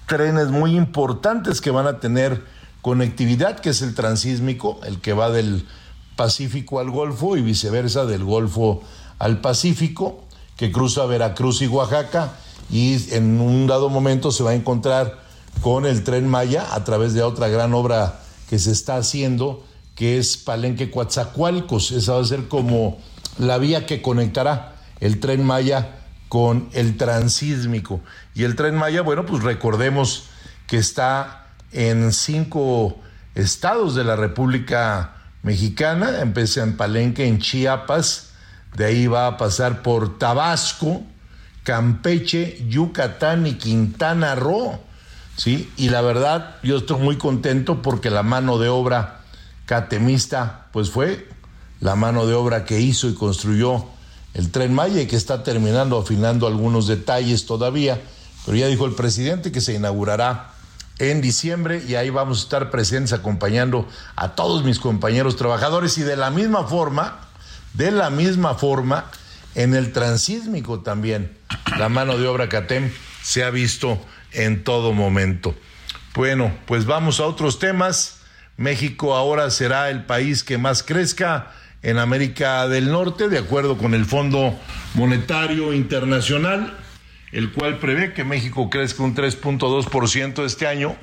[0.08, 2.43] trenes muy importantes que van a tener
[2.82, 5.67] conectividad, que es el transísmico, el que va del
[6.15, 8.82] Pacífico al Golfo y viceversa del Golfo
[9.19, 10.23] al Pacífico,
[10.58, 12.34] que cruza Veracruz y Oaxaca,
[12.71, 15.19] y en un dado momento se va a encontrar
[15.62, 19.63] con el tren Maya a través de otra gran obra que se está haciendo,
[19.95, 21.91] que es Palenque Coatzacoalcos.
[21.91, 22.97] Esa va a ser como
[23.38, 25.98] la vía que conectará el tren Maya
[26.29, 28.01] con el transísmico.
[28.35, 30.29] Y el tren Maya, bueno, pues recordemos
[30.67, 32.99] que está en cinco
[33.35, 36.21] estados de la República Mexicana.
[36.21, 38.29] Empieza en Palenque, en Chiapas,
[38.77, 41.03] de ahí va a pasar por Tabasco,
[41.63, 44.79] Campeche, Yucatán y Quintana Roo.
[45.35, 45.71] ¿sí?
[45.77, 49.21] Y la verdad, yo estoy muy contento porque la mano de obra
[49.65, 51.27] catemista, pues fue
[51.79, 53.85] la mano de obra que hizo y construyó
[54.33, 58.01] el tren Maya que está terminando, afinando algunos detalles todavía.
[58.45, 60.53] Pero ya dijo el presidente que se inaugurará
[60.99, 66.03] en diciembre y ahí vamos a estar presentes acompañando a todos mis compañeros trabajadores y
[66.03, 67.19] de la misma forma,
[67.73, 69.05] de la misma forma,
[69.55, 71.37] en el transísmico también,
[71.77, 72.91] la mano de obra CATEM
[73.23, 73.99] se ha visto
[74.31, 75.55] en todo momento.
[76.15, 78.17] Bueno, pues vamos a otros temas.
[78.57, 83.93] México ahora será el país que más crezca en América del Norte, de acuerdo con
[83.93, 84.57] el Fondo
[84.95, 86.77] Monetario Internacional,
[87.31, 90.95] el cual prevé que México crezca un 3.2% este año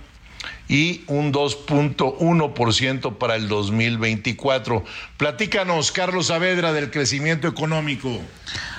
[0.68, 4.84] y un 2.1% para el 2024.
[5.16, 8.20] Platícanos, Carlos Saavedra, del crecimiento económico.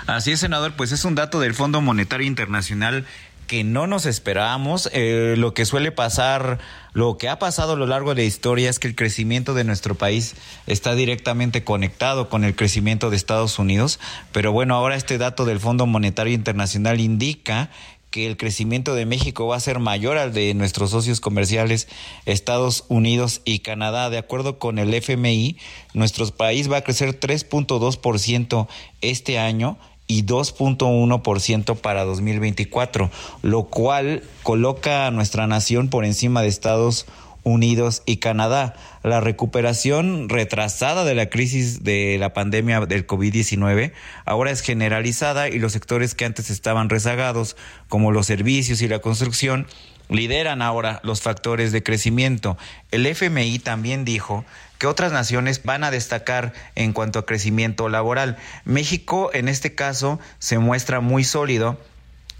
[0.05, 3.05] Así es, senador, pues es un dato del Fondo Monetario Internacional
[3.47, 4.89] que no nos esperábamos.
[4.93, 6.59] Eh, lo que suele pasar,
[6.93, 9.63] lo que ha pasado a lo largo de la historia es que el crecimiento de
[9.63, 10.35] nuestro país
[10.67, 13.99] está directamente conectado con el crecimiento de Estados Unidos.
[14.31, 17.71] Pero bueno, ahora este dato del Fondo Monetario Internacional indica
[18.11, 21.87] que el crecimiento de México va a ser mayor al de nuestros socios comerciales
[22.25, 24.09] Estados Unidos y Canadá.
[24.09, 25.57] De acuerdo con el FMI,
[25.93, 28.67] nuestro país va a crecer 3.2%
[29.01, 29.77] este año
[30.07, 37.05] y 2.1% para 2024, lo cual coloca a nuestra nación por encima de Estados
[37.43, 38.75] Unidos y Canadá.
[39.03, 43.93] La recuperación retrasada de la crisis de la pandemia del COVID-19
[44.25, 47.55] ahora es generalizada y los sectores que antes estaban rezagados,
[47.87, 49.67] como los servicios y la construcción,
[50.09, 52.57] lideran ahora los factores de crecimiento.
[52.91, 54.45] El FMI también dijo
[54.77, 58.37] que otras naciones van a destacar en cuanto a crecimiento laboral.
[58.65, 61.79] México, en este caso, se muestra muy sólido,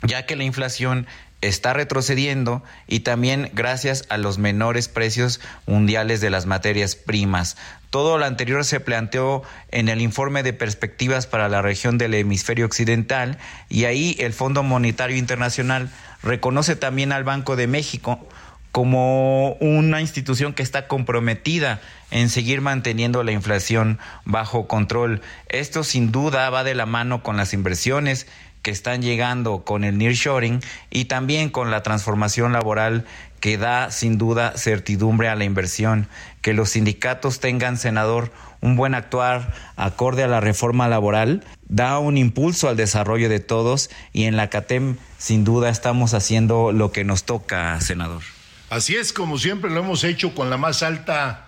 [0.04, 1.08] ya que la inflación
[1.42, 7.58] está retrocediendo y también gracias a los menores precios mundiales de las materias primas.
[7.90, 12.66] Todo lo anterior se planteó en el informe de perspectivas para la región del hemisferio
[12.66, 13.38] occidental
[13.70, 15.90] y ahí el Fondo Monetario Internacional
[16.24, 18.28] reconoce también al Banco de México
[18.78, 25.22] como una institución que está comprometida en seguir manteniendo la inflación bajo control.
[25.50, 28.28] Esto sin duda va de la mano con las inversiones
[28.62, 30.60] que están llegando con el nearshoring
[30.92, 33.06] y también con la transformación laboral
[33.40, 36.08] que da sin duda certidumbre a la inversión.
[36.42, 42.16] Que los sindicatos tengan, senador, un buen actuar acorde a la reforma laboral da un
[42.16, 47.04] impulso al desarrollo de todos y en la CATEM sin duda estamos haciendo lo que
[47.04, 48.22] nos toca, senador.
[48.70, 51.48] Así es, como siempre lo hemos hecho con la más alta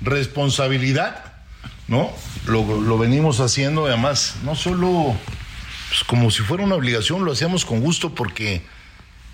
[0.00, 1.32] responsabilidad,
[1.88, 2.12] ¿no?
[2.46, 5.16] Lo, lo venimos haciendo, además, no solo
[5.88, 8.62] pues, como si fuera una obligación, lo hacemos con gusto porque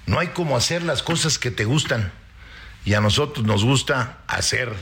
[0.07, 2.13] no hay como hacer las cosas que te gustan.
[2.85, 4.73] Y a nosotros nos gusta hacer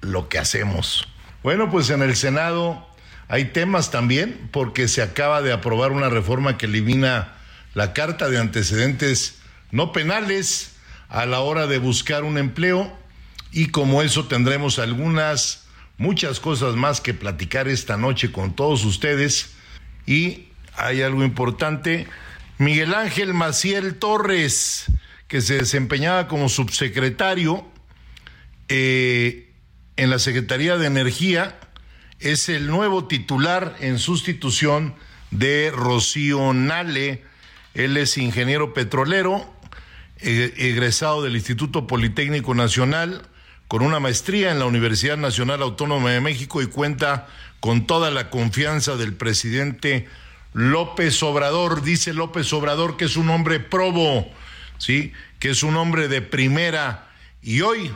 [0.00, 1.08] lo que hacemos.
[1.42, 2.86] Bueno, pues en el Senado
[3.28, 7.34] hay temas también porque se acaba de aprobar una reforma que elimina
[7.74, 9.38] la carta de antecedentes
[9.70, 10.75] no penales
[11.08, 12.92] a la hora de buscar un empleo
[13.52, 15.66] y como eso tendremos algunas,
[15.98, 19.54] muchas cosas más que platicar esta noche con todos ustedes
[20.06, 22.06] y hay algo importante.
[22.58, 24.86] Miguel Ángel Maciel Torres,
[25.28, 27.66] que se desempeñaba como subsecretario
[28.68, 29.52] eh,
[29.96, 31.58] en la Secretaría de Energía,
[32.20, 34.94] es el nuevo titular en sustitución
[35.30, 37.24] de Rocío Nale.
[37.74, 39.54] Él es ingeniero petrolero,
[40.20, 43.22] egresado del Instituto Politécnico Nacional,
[43.68, 47.26] con una maestría en la Universidad Nacional Autónoma de México y cuenta
[47.60, 50.08] con toda la confianza del presidente
[50.52, 51.82] López Obrador.
[51.82, 54.30] Dice López Obrador que es un hombre probo,
[54.78, 55.12] ¿sí?
[55.38, 57.10] Que es un hombre de primera.
[57.42, 57.90] Y hoy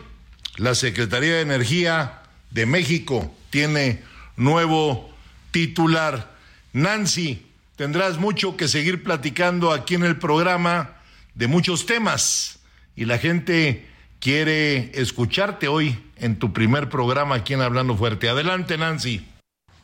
[0.56, 4.02] la Secretaría de Energía de México tiene
[4.36, 5.10] nuevo
[5.52, 6.36] titular.
[6.72, 7.46] Nancy,
[7.76, 10.99] tendrás mucho que seguir platicando aquí en el programa
[11.34, 12.60] de muchos temas
[12.96, 18.28] y la gente quiere escucharte hoy en tu primer programa aquí en Hablando Fuerte.
[18.28, 19.26] Adelante, Nancy.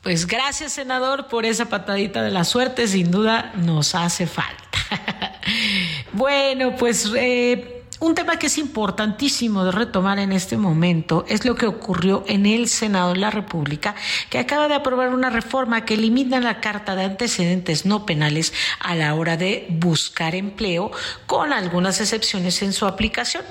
[0.02, 2.86] Pues gracias, senador, por esa patadita de la suerte.
[2.86, 4.62] Sin duda nos hace falta.
[6.12, 11.54] bueno, pues eh, un tema que es importantísimo de retomar en este momento es lo
[11.54, 13.94] que ocurrió en el Senado de la República,
[14.28, 18.94] que acaba de aprobar una reforma que elimina la carta de antecedentes no penales a
[18.94, 20.90] la hora de buscar empleo,
[21.26, 23.44] con algunas excepciones en su aplicación,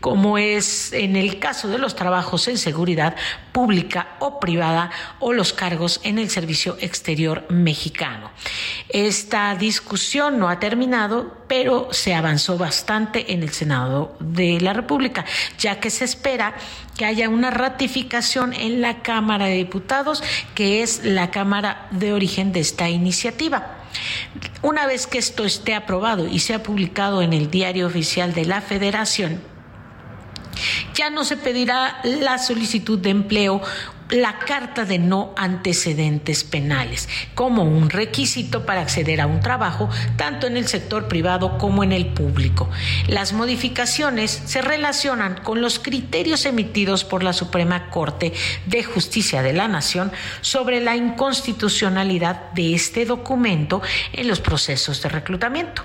[0.00, 3.16] como es en el caso de los trabajos en seguridad
[3.52, 8.30] pública o privada o los cargos en el servicio exterior mexicano.
[8.88, 15.24] Esta discusión no ha terminado, pero se avanzó bastante en el Senado de la República,
[15.58, 16.54] ya que se espera
[16.96, 20.22] que haya una ratificación en la Cámara de Diputados,
[20.54, 23.78] que es la Cámara de origen de esta iniciativa.
[24.62, 28.60] Una vez que esto esté aprobado y sea publicado en el diario oficial de la
[28.60, 29.40] Federación,
[30.94, 33.62] ya no se pedirá la solicitud de empleo
[34.10, 40.46] la carta de no antecedentes penales como un requisito para acceder a un trabajo tanto
[40.46, 42.70] en el sector privado como en el público.
[43.06, 48.32] Las modificaciones se relacionan con los criterios emitidos por la Suprema Corte
[48.66, 53.82] de Justicia de la Nación sobre la inconstitucionalidad de este documento
[54.12, 55.84] en los procesos de reclutamiento.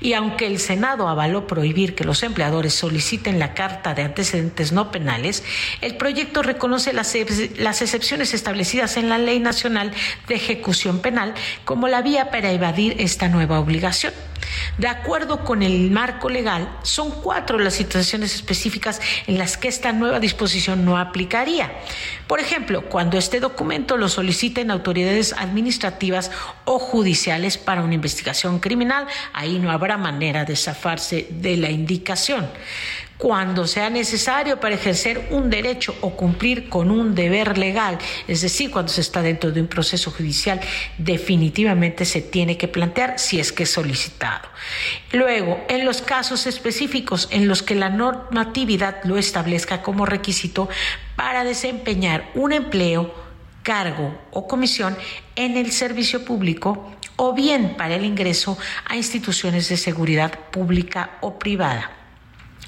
[0.00, 4.90] Y aunque el Senado avaló prohibir que los empleadores soliciten la carta de antecedentes no
[4.90, 5.42] penales,
[5.80, 9.92] el proyecto reconoce las, excepciones establecidas en la Ley Nacional
[10.28, 14.12] de Ejecución Penal como la vía para evadir esta nueva obligación.
[14.78, 19.92] De acuerdo con el marco legal, son cuatro las situaciones específicas en las que esta
[19.92, 21.72] nueva disposición no aplicaría.
[22.26, 26.30] Por ejemplo, cuando este documento lo soliciten autoridades administrativas
[26.64, 32.46] o judiciales para una investigación criminal, ahí no habrá manera de zafarse de la indicación
[33.18, 37.98] cuando sea necesario para ejercer un derecho o cumplir con un deber legal,
[38.28, 40.60] es decir, cuando se está dentro de un proceso judicial,
[40.98, 44.48] definitivamente se tiene que plantear si es que es solicitado.
[45.12, 50.68] Luego, en los casos específicos en los que la normatividad lo establezca como requisito
[51.16, 53.14] para desempeñar un empleo,
[53.62, 54.96] cargo o comisión
[55.34, 61.38] en el servicio público o bien para el ingreso a instituciones de seguridad pública o
[61.38, 61.95] privada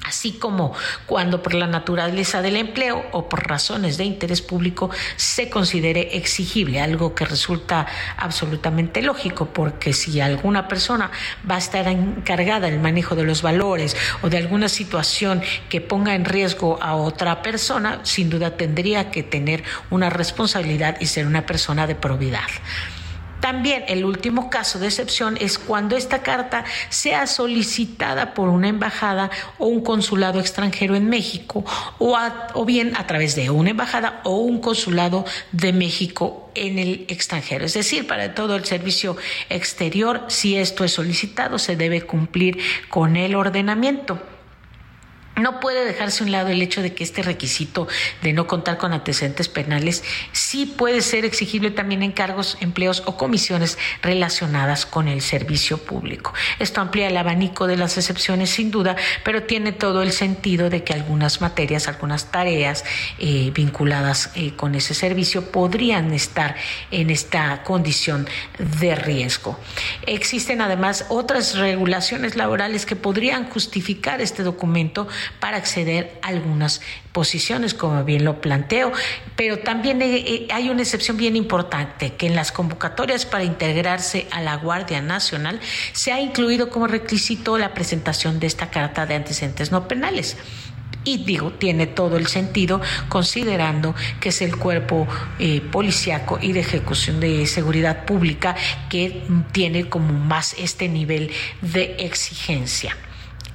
[0.03, 0.73] así como
[1.05, 6.81] cuando por la naturaleza del empleo o por razones de interés público se considere exigible,
[6.81, 7.85] algo que resulta
[8.17, 11.11] absolutamente lógico, porque si alguna persona
[11.49, 16.15] va a estar encargada del manejo de los valores o de alguna situación que ponga
[16.15, 21.45] en riesgo a otra persona, sin duda tendría que tener una responsabilidad y ser una
[21.45, 22.47] persona de probidad.
[23.39, 29.29] También el último caso de excepción es cuando esta carta sea solicitada por una embajada
[29.57, 31.63] o un consulado extranjero en México
[31.99, 37.65] o, bien a través de una embajada o un consulado de México en el extranjero.
[37.65, 39.17] Es decir, para todo el servicio
[39.49, 42.59] exterior, si esto es solicitado, se debe cumplir
[42.89, 44.19] con el ordenamiento.
[45.39, 47.87] No puede dejarse a un lado el hecho de que este requisito
[48.21, 53.15] de no contar con antecedentes penales sí puede ser exigible también en cargos, empleos o
[53.15, 56.33] comisiones relacionadas con el servicio público.
[56.59, 60.83] Esto amplía el abanico de las excepciones sin duda, pero tiene todo el sentido de
[60.83, 62.83] que algunas materias, algunas tareas
[63.17, 66.55] eh, vinculadas eh, con ese servicio podrían estar
[66.91, 68.27] en esta condición
[68.57, 69.57] de riesgo.
[70.05, 75.07] Existen además otras regulaciones laborales que podrían justificar este documento
[75.39, 78.91] para acceder a algunas posiciones, como bien lo planteo,
[79.35, 84.27] pero también eh, eh, hay una excepción bien importante, que en las convocatorias para integrarse
[84.31, 85.59] a la Guardia Nacional
[85.93, 90.37] se ha incluido como requisito la presentación de esta carta de antecedentes no penales.
[91.05, 95.07] Y digo, tiene todo el sentido considerando que es el cuerpo
[95.39, 98.55] eh, policiaco y de ejecución de seguridad pública
[98.89, 99.23] que
[99.53, 102.97] tiene como más este nivel de exigencia.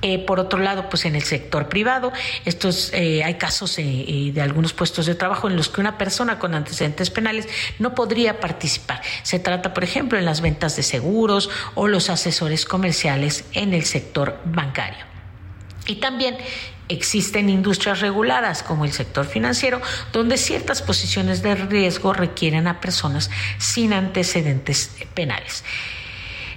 [0.06, 2.12] Eh, por otro lado, pues en el sector privado,
[2.44, 6.38] estos eh, hay casos eh, de algunos puestos de trabajo en los que una persona
[6.38, 7.48] con antecedentes penales
[7.78, 9.00] no podría participar.
[9.22, 13.86] Se trata, por ejemplo, en las ventas de seguros o los asesores comerciales en el
[13.86, 15.06] sector bancario.
[15.86, 16.36] Y también
[16.90, 19.80] existen industrias reguladas como el sector financiero,
[20.12, 25.64] donde ciertas posiciones de riesgo requieren a personas sin antecedentes penales.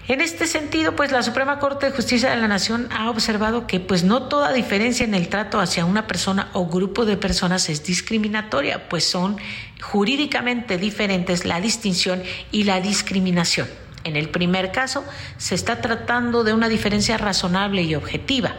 [0.09, 3.81] En este sentido, pues la Suprema Corte de Justicia de la Nación ha observado que
[3.81, 7.83] pues no toda diferencia en el trato hacia una persona o grupo de personas es
[7.83, 9.35] discriminatoria, pues son
[9.81, 13.67] jurídicamente diferentes la distinción y la discriminación.
[14.05, 15.03] En el primer caso,
[15.37, 18.55] se está tratando de una diferencia razonable y objetiva,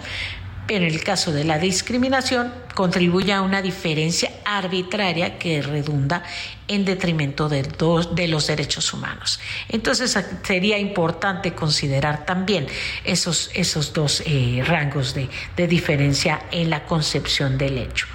[0.68, 6.22] pero en el caso de la discriminación contribuye a una diferencia arbitraria que redunda
[6.68, 9.40] en detrimento de, dos, de los derechos humanos.
[9.70, 12.66] Entonces sería importante considerar también
[13.02, 18.06] esos, esos dos eh, rangos de, de diferencia en la concepción del hecho.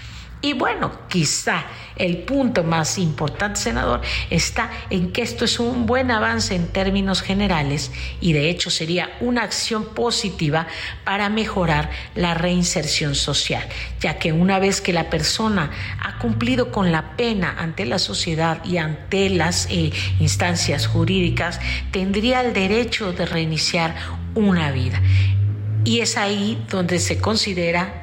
[0.45, 1.63] Y bueno, quizá
[1.95, 7.21] el punto más importante, senador, está en que esto es un buen avance en términos
[7.21, 10.67] generales y de hecho sería una acción positiva
[11.05, 13.63] para mejorar la reinserción social,
[14.01, 15.71] ya que una vez que la persona
[16.01, 22.41] ha cumplido con la pena ante la sociedad y ante las eh, instancias jurídicas, tendría
[22.41, 23.95] el derecho de reiniciar
[24.35, 25.01] una vida.
[25.85, 28.02] Y es ahí donde se considera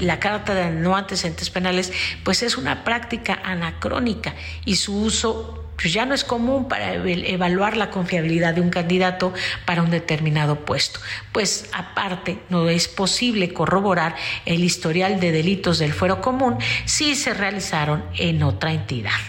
[0.00, 1.92] la Carta de No Antecedentes Penales
[2.24, 7.76] pues es una práctica anacrónica y su uso pues ya no es común para evaluar
[7.76, 9.32] la confiabilidad de un candidato
[9.66, 11.00] para un determinado puesto,
[11.32, 14.16] pues aparte no es posible corroborar
[14.46, 16.56] el historial de delitos del fuero común
[16.86, 19.20] si se realizaron en otra entidad.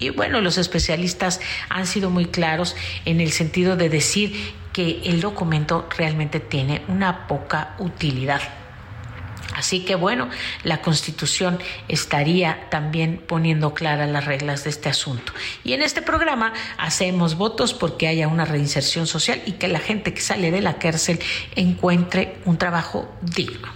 [0.00, 2.74] Y bueno, los especialistas han sido muy claros
[3.04, 8.42] en el sentido de decir que el documento realmente tiene una poca utilidad.
[9.54, 10.28] Así que bueno,
[10.64, 15.32] la Constitución estaría también poniendo claras las reglas de este asunto.
[15.62, 20.12] Y en este programa hacemos votos porque haya una reinserción social y que la gente
[20.12, 21.20] que sale de la cárcel
[21.54, 23.68] encuentre un trabajo digno.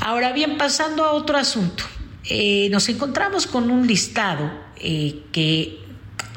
[0.00, 1.84] Ahora bien, pasando a otro asunto,
[2.24, 5.78] eh, nos encontramos con un listado eh, que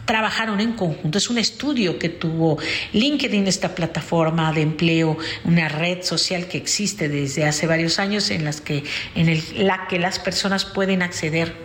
[0.06, 1.18] trabajaron en conjunto.
[1.18, 2.58] Es un estudio que tuvo
[2.93, 8.43] LinkedIn, esta plataforma de empleo, una red social que existe desde hace varios años en,
[8.43, 8.84] las que,
[9.16, 11.56] en la que las personas pueden acceder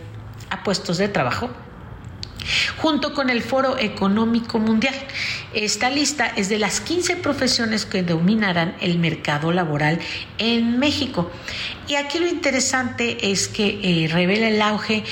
[0.50, 1.50] a puestos de trabajo
[2.78, 4.94] junto con el Foro Económico Mundial.
[5.52, 9.98] Esta lista es de las 15 profesiones que dominarán el mercado laboral
[10.38, 11.30] en México.
[11.88, 15.04] Y aquí lo interesante es que eh, revela el auge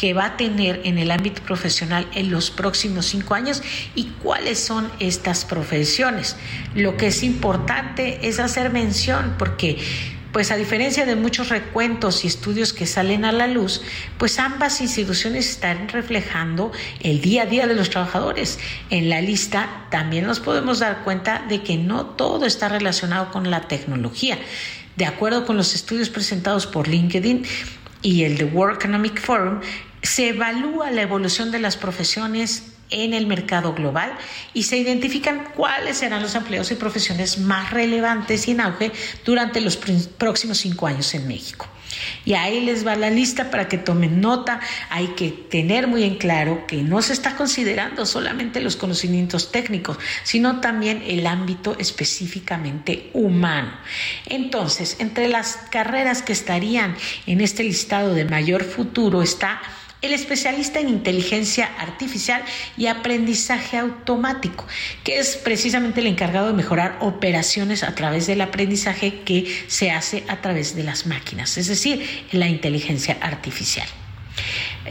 [0.00, 3.62] que va a tener en el ámbito profesional en los próximos cinco años
[3.94, 6.36] y cuáles son estas profesiones.
[6.74, 9.76] Lo que es importante es hacer mención porque
[10.32, 13.82] pues a diferencia de muchos recuentos y estudios que salen a la luz,
[14.16, 18.58] pues ambas instituciones están reflejando el día a día de los trabajadores.
[18.88, 23.50] En la lista también nos podemos dar cuenta de que no todo está relacionado con
[23.50, 24.38] la tecnología.
[24.96, 27.44] De acuerdo con los estudios presentados por LinkedIn
[28.00, 29.60] y el The World Economic Forum,
[30.02, 34.12] se evalúa la evolución de las profesiones en el mercado global
[34.52, 38.92] y se identifican cuáles serán los empleos y profesiones más relevantes y en auge
[39.24, 41.66] durante los próximos cinco años en México.
[42.24, 44.60] Y ahí les va la lista para que tomen nota.
[44.90, 49.98] Hay que tener muy en claro que no se está considerando solamente los conocimientos técnicos,
[50.22, 53.72] sino también el ámbito específicamente humano.
[54.26, 56.96] Entonces, entre las carreras que estarían
[57.26, 59.60] en este listado de mayor futuro está
[60.02, 62.42] el especialista en inteligencia artificial
[62.76, 64.66] y aprendizaje automático,
[65.04, 70.24] que es precisamente el encargado de mejorar operaciones a través del aprendizaje que se hace
[70.28, 73.86] a través de las máquinas, es decir, la inteligencia artificial.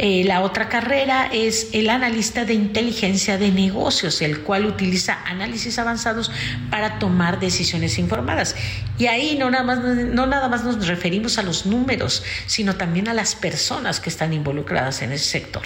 [0.01, 5.77] Eh, la otra carrera es el analista de inteligencia de negocios, el cual utiliza análisis
[5.77, 6.31] avanzados
[6.71, 8.55] para tomar decisiones informadas.
[8.97, 13.09] Y ahí no nada más, no nada más nos referimos a los números, sino también
[13.09, 15.63] a las personas que están involucradas en ese sector.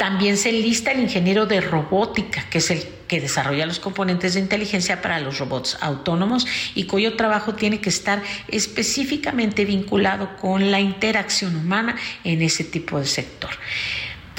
[0.00, 4.40] También se lista el ingeniero de robótica, que es el que desarrolla los componentes de
[4.40, 10.80] inteligencia para los robots autónomos y cuyo trabajo tiene que estar específicamente vinculado con la
[10.80, 13.50] interacción humana en ese tipo de sector.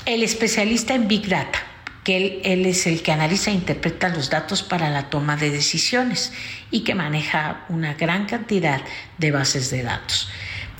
[0.07, 1.59] El especialista en Big Data,
[2.03, 6.33] que él, es el que analiza e interpreta los datos para la toma de decisiones
[6.71, 8.81] y que maneja una gran cantidad
[9.19, 10.27] de bases de datos.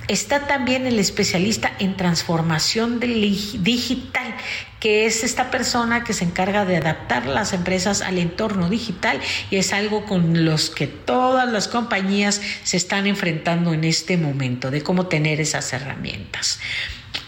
[0.08, 4.34] Está también el especialista en transformación digital,
[4.80, 9.56] que es esta persona que se encarga de adaptar las empresas al entorno digital y
[9.56, 14.82] es algo con los que todas las compañías se están enfrentando en este momento, de
[14.82, 16.58] cómo tener esas herramientas.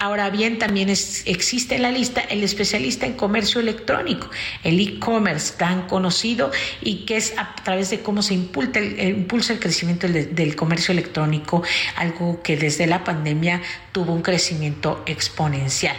[0.04, 4.28] Ahora bien, también existe en la lista el especialista en comercio electrónico,
[4.62, 6.50] el e-commerce tan conocido
[6.82, 10.92] y que es a través de cómo se impulsa el, impulsa el crecimiento del comercio
[10.92, 11.62] electrónico,
[11.96, 15.96] algo que desde la pandemia tuvo un crecimiento exponencial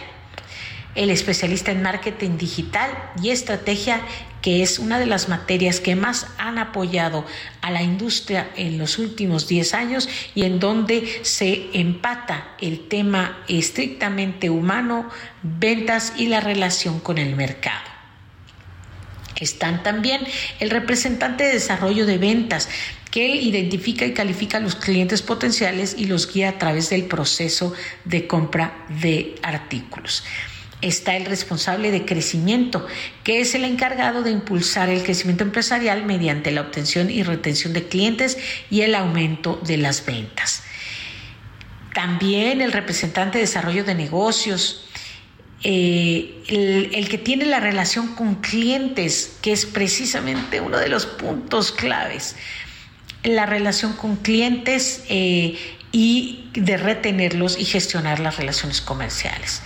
[0.96, 2.90] el especialista en marketing digital
[3.22, 4.00] y estrategia,
[4.42, 7.24] que es una de las materias que más han apoyado
[7.60, 13.44] a la industria en los últimos 10 años y en donde se empata el tema
[13.48, 15.08] estrictamente humano,
[15.42, 17.84] ventas y la relación con el mercado.
[19.38, 20.22] Están también
[20.60, 22.70] el representante de desarrollo de ventas,
[23.10, 27.04] que él identifica y califica a los clientes potenciales y los guía a través del
[27.04, 27.74] proceso
[28.04, 30.24] de compra de artículos
[30.82, 32.86] está el responsable de crecimiento,
[33.24, 37.88] que es el encargado de impulsar el crecimiento empresarial mediante la obtención y retención de
[37.88, 38.38] clientes
[38.70, 40.62] y el aumento de las ventas.
[41.94, 44.86] También el representante de desarrollo de negocios,
[45.62, 51.72] eh, el, que tiene la relación con clientes, que es precisamente uno de los puntos
[51.72, 52.36] claves.
[53.24, 55.56] La relación con clientes eh,
[55.90, 59.62] y de retenerlos y gestionar las relaciones comerciales.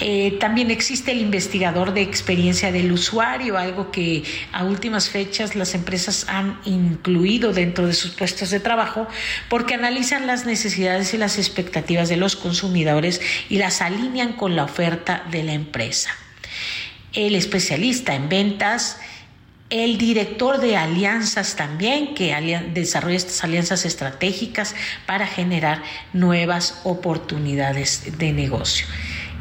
[0.00, 5.74] Eh, también existe el investigador de experiencia del usuario, algo que a últimas fechas las
[5.74, 9.06] empresas han incluido dentro de sus puestos de trabajo
[9.48, 14.64] porque analizan las necesidades y las expectativas de los consumidores y las alinean con la
[14.64, 16.10] oferta de la empresa.
[17.12, 18.98] El especialista en ventas,
[19.70, 22.34] el director de alianzas también, que
[22.72, 24.74] desarrolla estas alianzas estratégicas
[25.06, 25.82] para generar
[26.12, 28.86] nuevas oportunidades de negocio.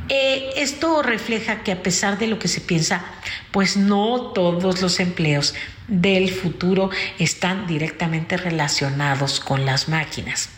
[0.10, 3.06] Eh, esto refleja que a pesar de lo que se piensa,
[3.52, 5.56] pues no todos los empleos
[5.88, 6.90] del futuro
[7.20, 10.50] están directamente relacionados con las máquinas.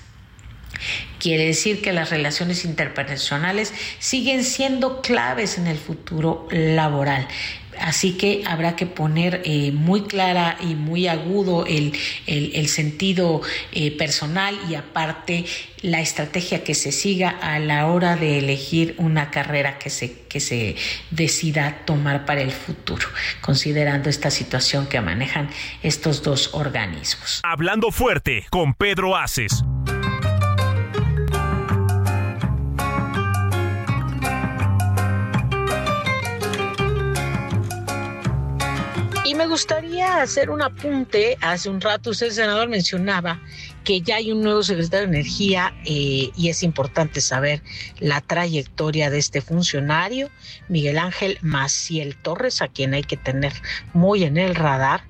[1.19, 7.27] Quiere decir que las relaciones interpersonales siguen siendo claves en el futuro laboral.
[7.79, 11.93] Así que habrá que poner eh, muy clara y muy agudo el,
[12.67, 15.45] sentido eh, personal y aparte
[15.81, 20.39] la estrategia que se siga a la hora de elegir una carrera que se, que
[20.39, 20.75] se
[21.11, 23.07] decida tomar para el futuro,
[23.41, 25.49] considerando esta situación que manejan
[25.83, 27.41] estos dos organismos.
[27.43, 29.63] Hablando fuerte con Pedro Aces.
[39.33, 41.35] Me gustaría hacer un apunte.
[41.41, 43.41] Hace un rato usted, senador, mencionaba
[43.83, 47.63] que ya hay un nuevo secretario de Energía eh, y es importante saber
[47.99, 50.29] la trayectoria de este funcionario,
[50.69, 53.53] Miguel Ángel Maciel Torres, a quien hay que tener
[53.93, 55.03] muy en el radar.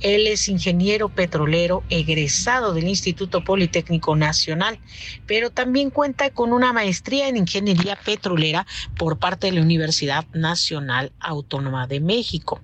[0.00, 4.78] Él es ingeniero petrolero egresado del Instituto Politécnico Nacional,
[5.26, 8.66] pero también cuenta con una maestría en ingeniería petrolera
[8.96, 12.60] por parte de la Universidad Nacional Autónoma de México.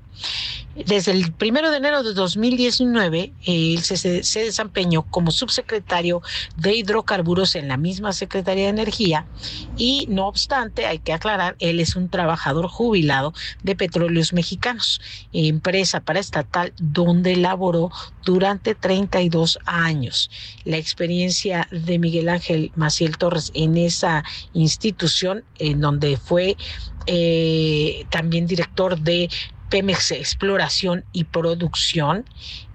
[0.86, 6.22] Desde el primero de enero de 2019, él se, se, desempeñó como subsecretario
[6.56, 9.26] de hidrocarburos en la misma Secretaría de Energía
[9.76, 15.00] y, no obstante, hay que aclarar, él es un trabajador jubilado de Petróleos Mexicanos,
[15.32, 16.72] empresa paraestatal
[17.05, 17.90] donde laboró
[18.24, 20.30] durante 32 años.
[20.64, 26.57] La experiencia de Miguel Ángel Maciel Torres en esa institución, en donde fue
[27.07, 29.28] eh, también director de
[29.70, 32.24] Pemex Exploración y Producción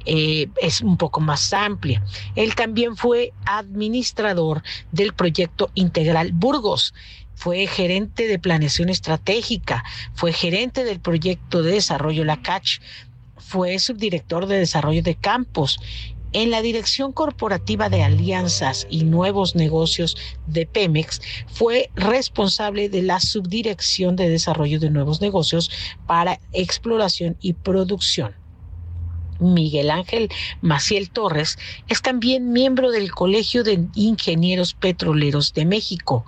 [0.05, 2.01] eh, es un poco más amplia.
[2.35, 4.63] Él también fue administrador
[4.93, 6.93] del proyecto Integral Burgos.
[7.35, 12.79] Fue gerente de planeación estratégica, fue gerente del proyecto de desarrollo La CACH,
[13.45, 15.79] fue subdirector de desarrollo de campos
[16.33, 20.17] en la Dirección Corporativa de Alianzas y Nuevos Negocios
[20.47, 25.69] de Pemex, fue responsable de la Subdirección de Desarrollo de Nuevos Negocios
[26.07, 28.35] para Exploración y Producción.
[29.39, 30.29] Miguel Ángel
[30.61, 36.25] Maciel Torres es también miembro del Colegio de Ingenieros Petroleros de México,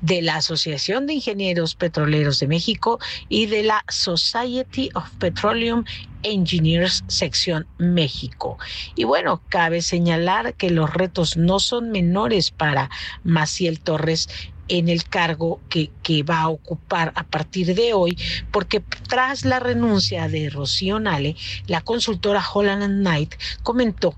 [0.00, 2.98] de la Asociación de Ingenieros Petroleros de México
[3.28, 5.84] y de la Society of Petroleum
[6.22, 8.58] Engineers Sección México.
[8.94, 12.90] Y bueno, cabe señalar que los retos no son menores para
[13.22, 14.28] Maciel Torres
[14.68, 15.90] en el cargo que,
[16.22, 18.16] va a ocupar a partir de hoy,
[18.50, 24.16] porque tras la renuncia de Rocío Nale, la consultora Holland Knight comentó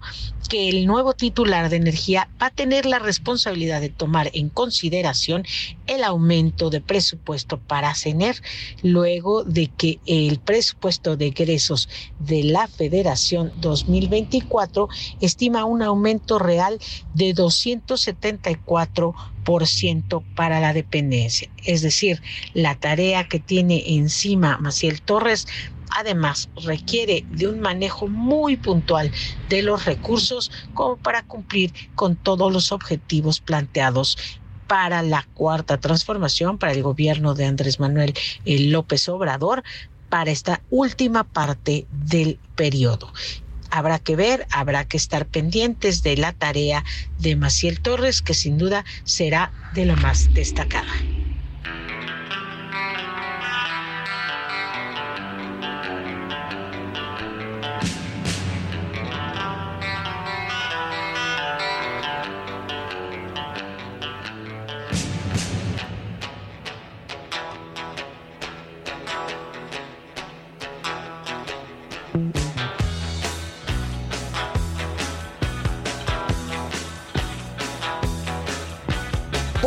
[0.49, 5.45] que el nuevo titular de energía va a tener la responsabilidad de tomar en consideración
[5.87, 8.41] el aumento de presupuesto para CENER,
[8.83, 11.89] luego de que el presupuesto de egresos
[12.19, 14.89] de la Federación 2024
[15.21, 16.79] estima un aumento real
[17.15, 19.15] de 274
[20.37, 21.51] para la dependencia.
[21.65, 22.23] Es decir,
[22.55, 25.47] la tarea que tiene encima Maciel Torres
[25.97, 29.11] además requiere de un manejo muy puntual
[29.49, 34.17] de los recursos como para cumplir con todos los objetivos planteados
[34.69, 39.65] para la cuarta transformación, para el gobierno de Andrés Manuel eh, López Obrador,
[40.09, 43.13] para esta última parte del periodo
[43.71, 46.85] habrá que ver, habrá que estar pendientes de la tarea
[47.17, 50.93] de Maciel Torres, que sin duda será de lo más destacada.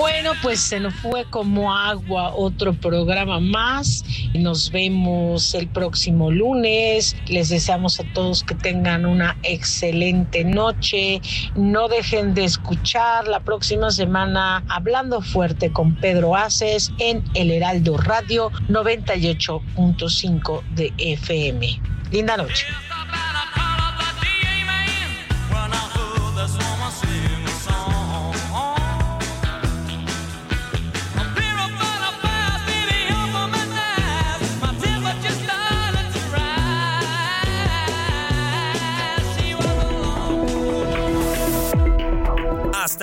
[0.04, 4.04] Bueno, pues se nos fue como agua otro programa más.
[4.34, 7.16] Nos vemos el próximo lunes.
[7.28, 11.22] Les deseamos a todos que tengan una excelente noche.
[11.56, 17.95] No dejen de escuchar la próxima semana Hablando Fuerte con Pedro Aces en El Heraldo
[17.95, 21.80] Radio 98.5 de FM.
[22.12, 22.66] Linda noche.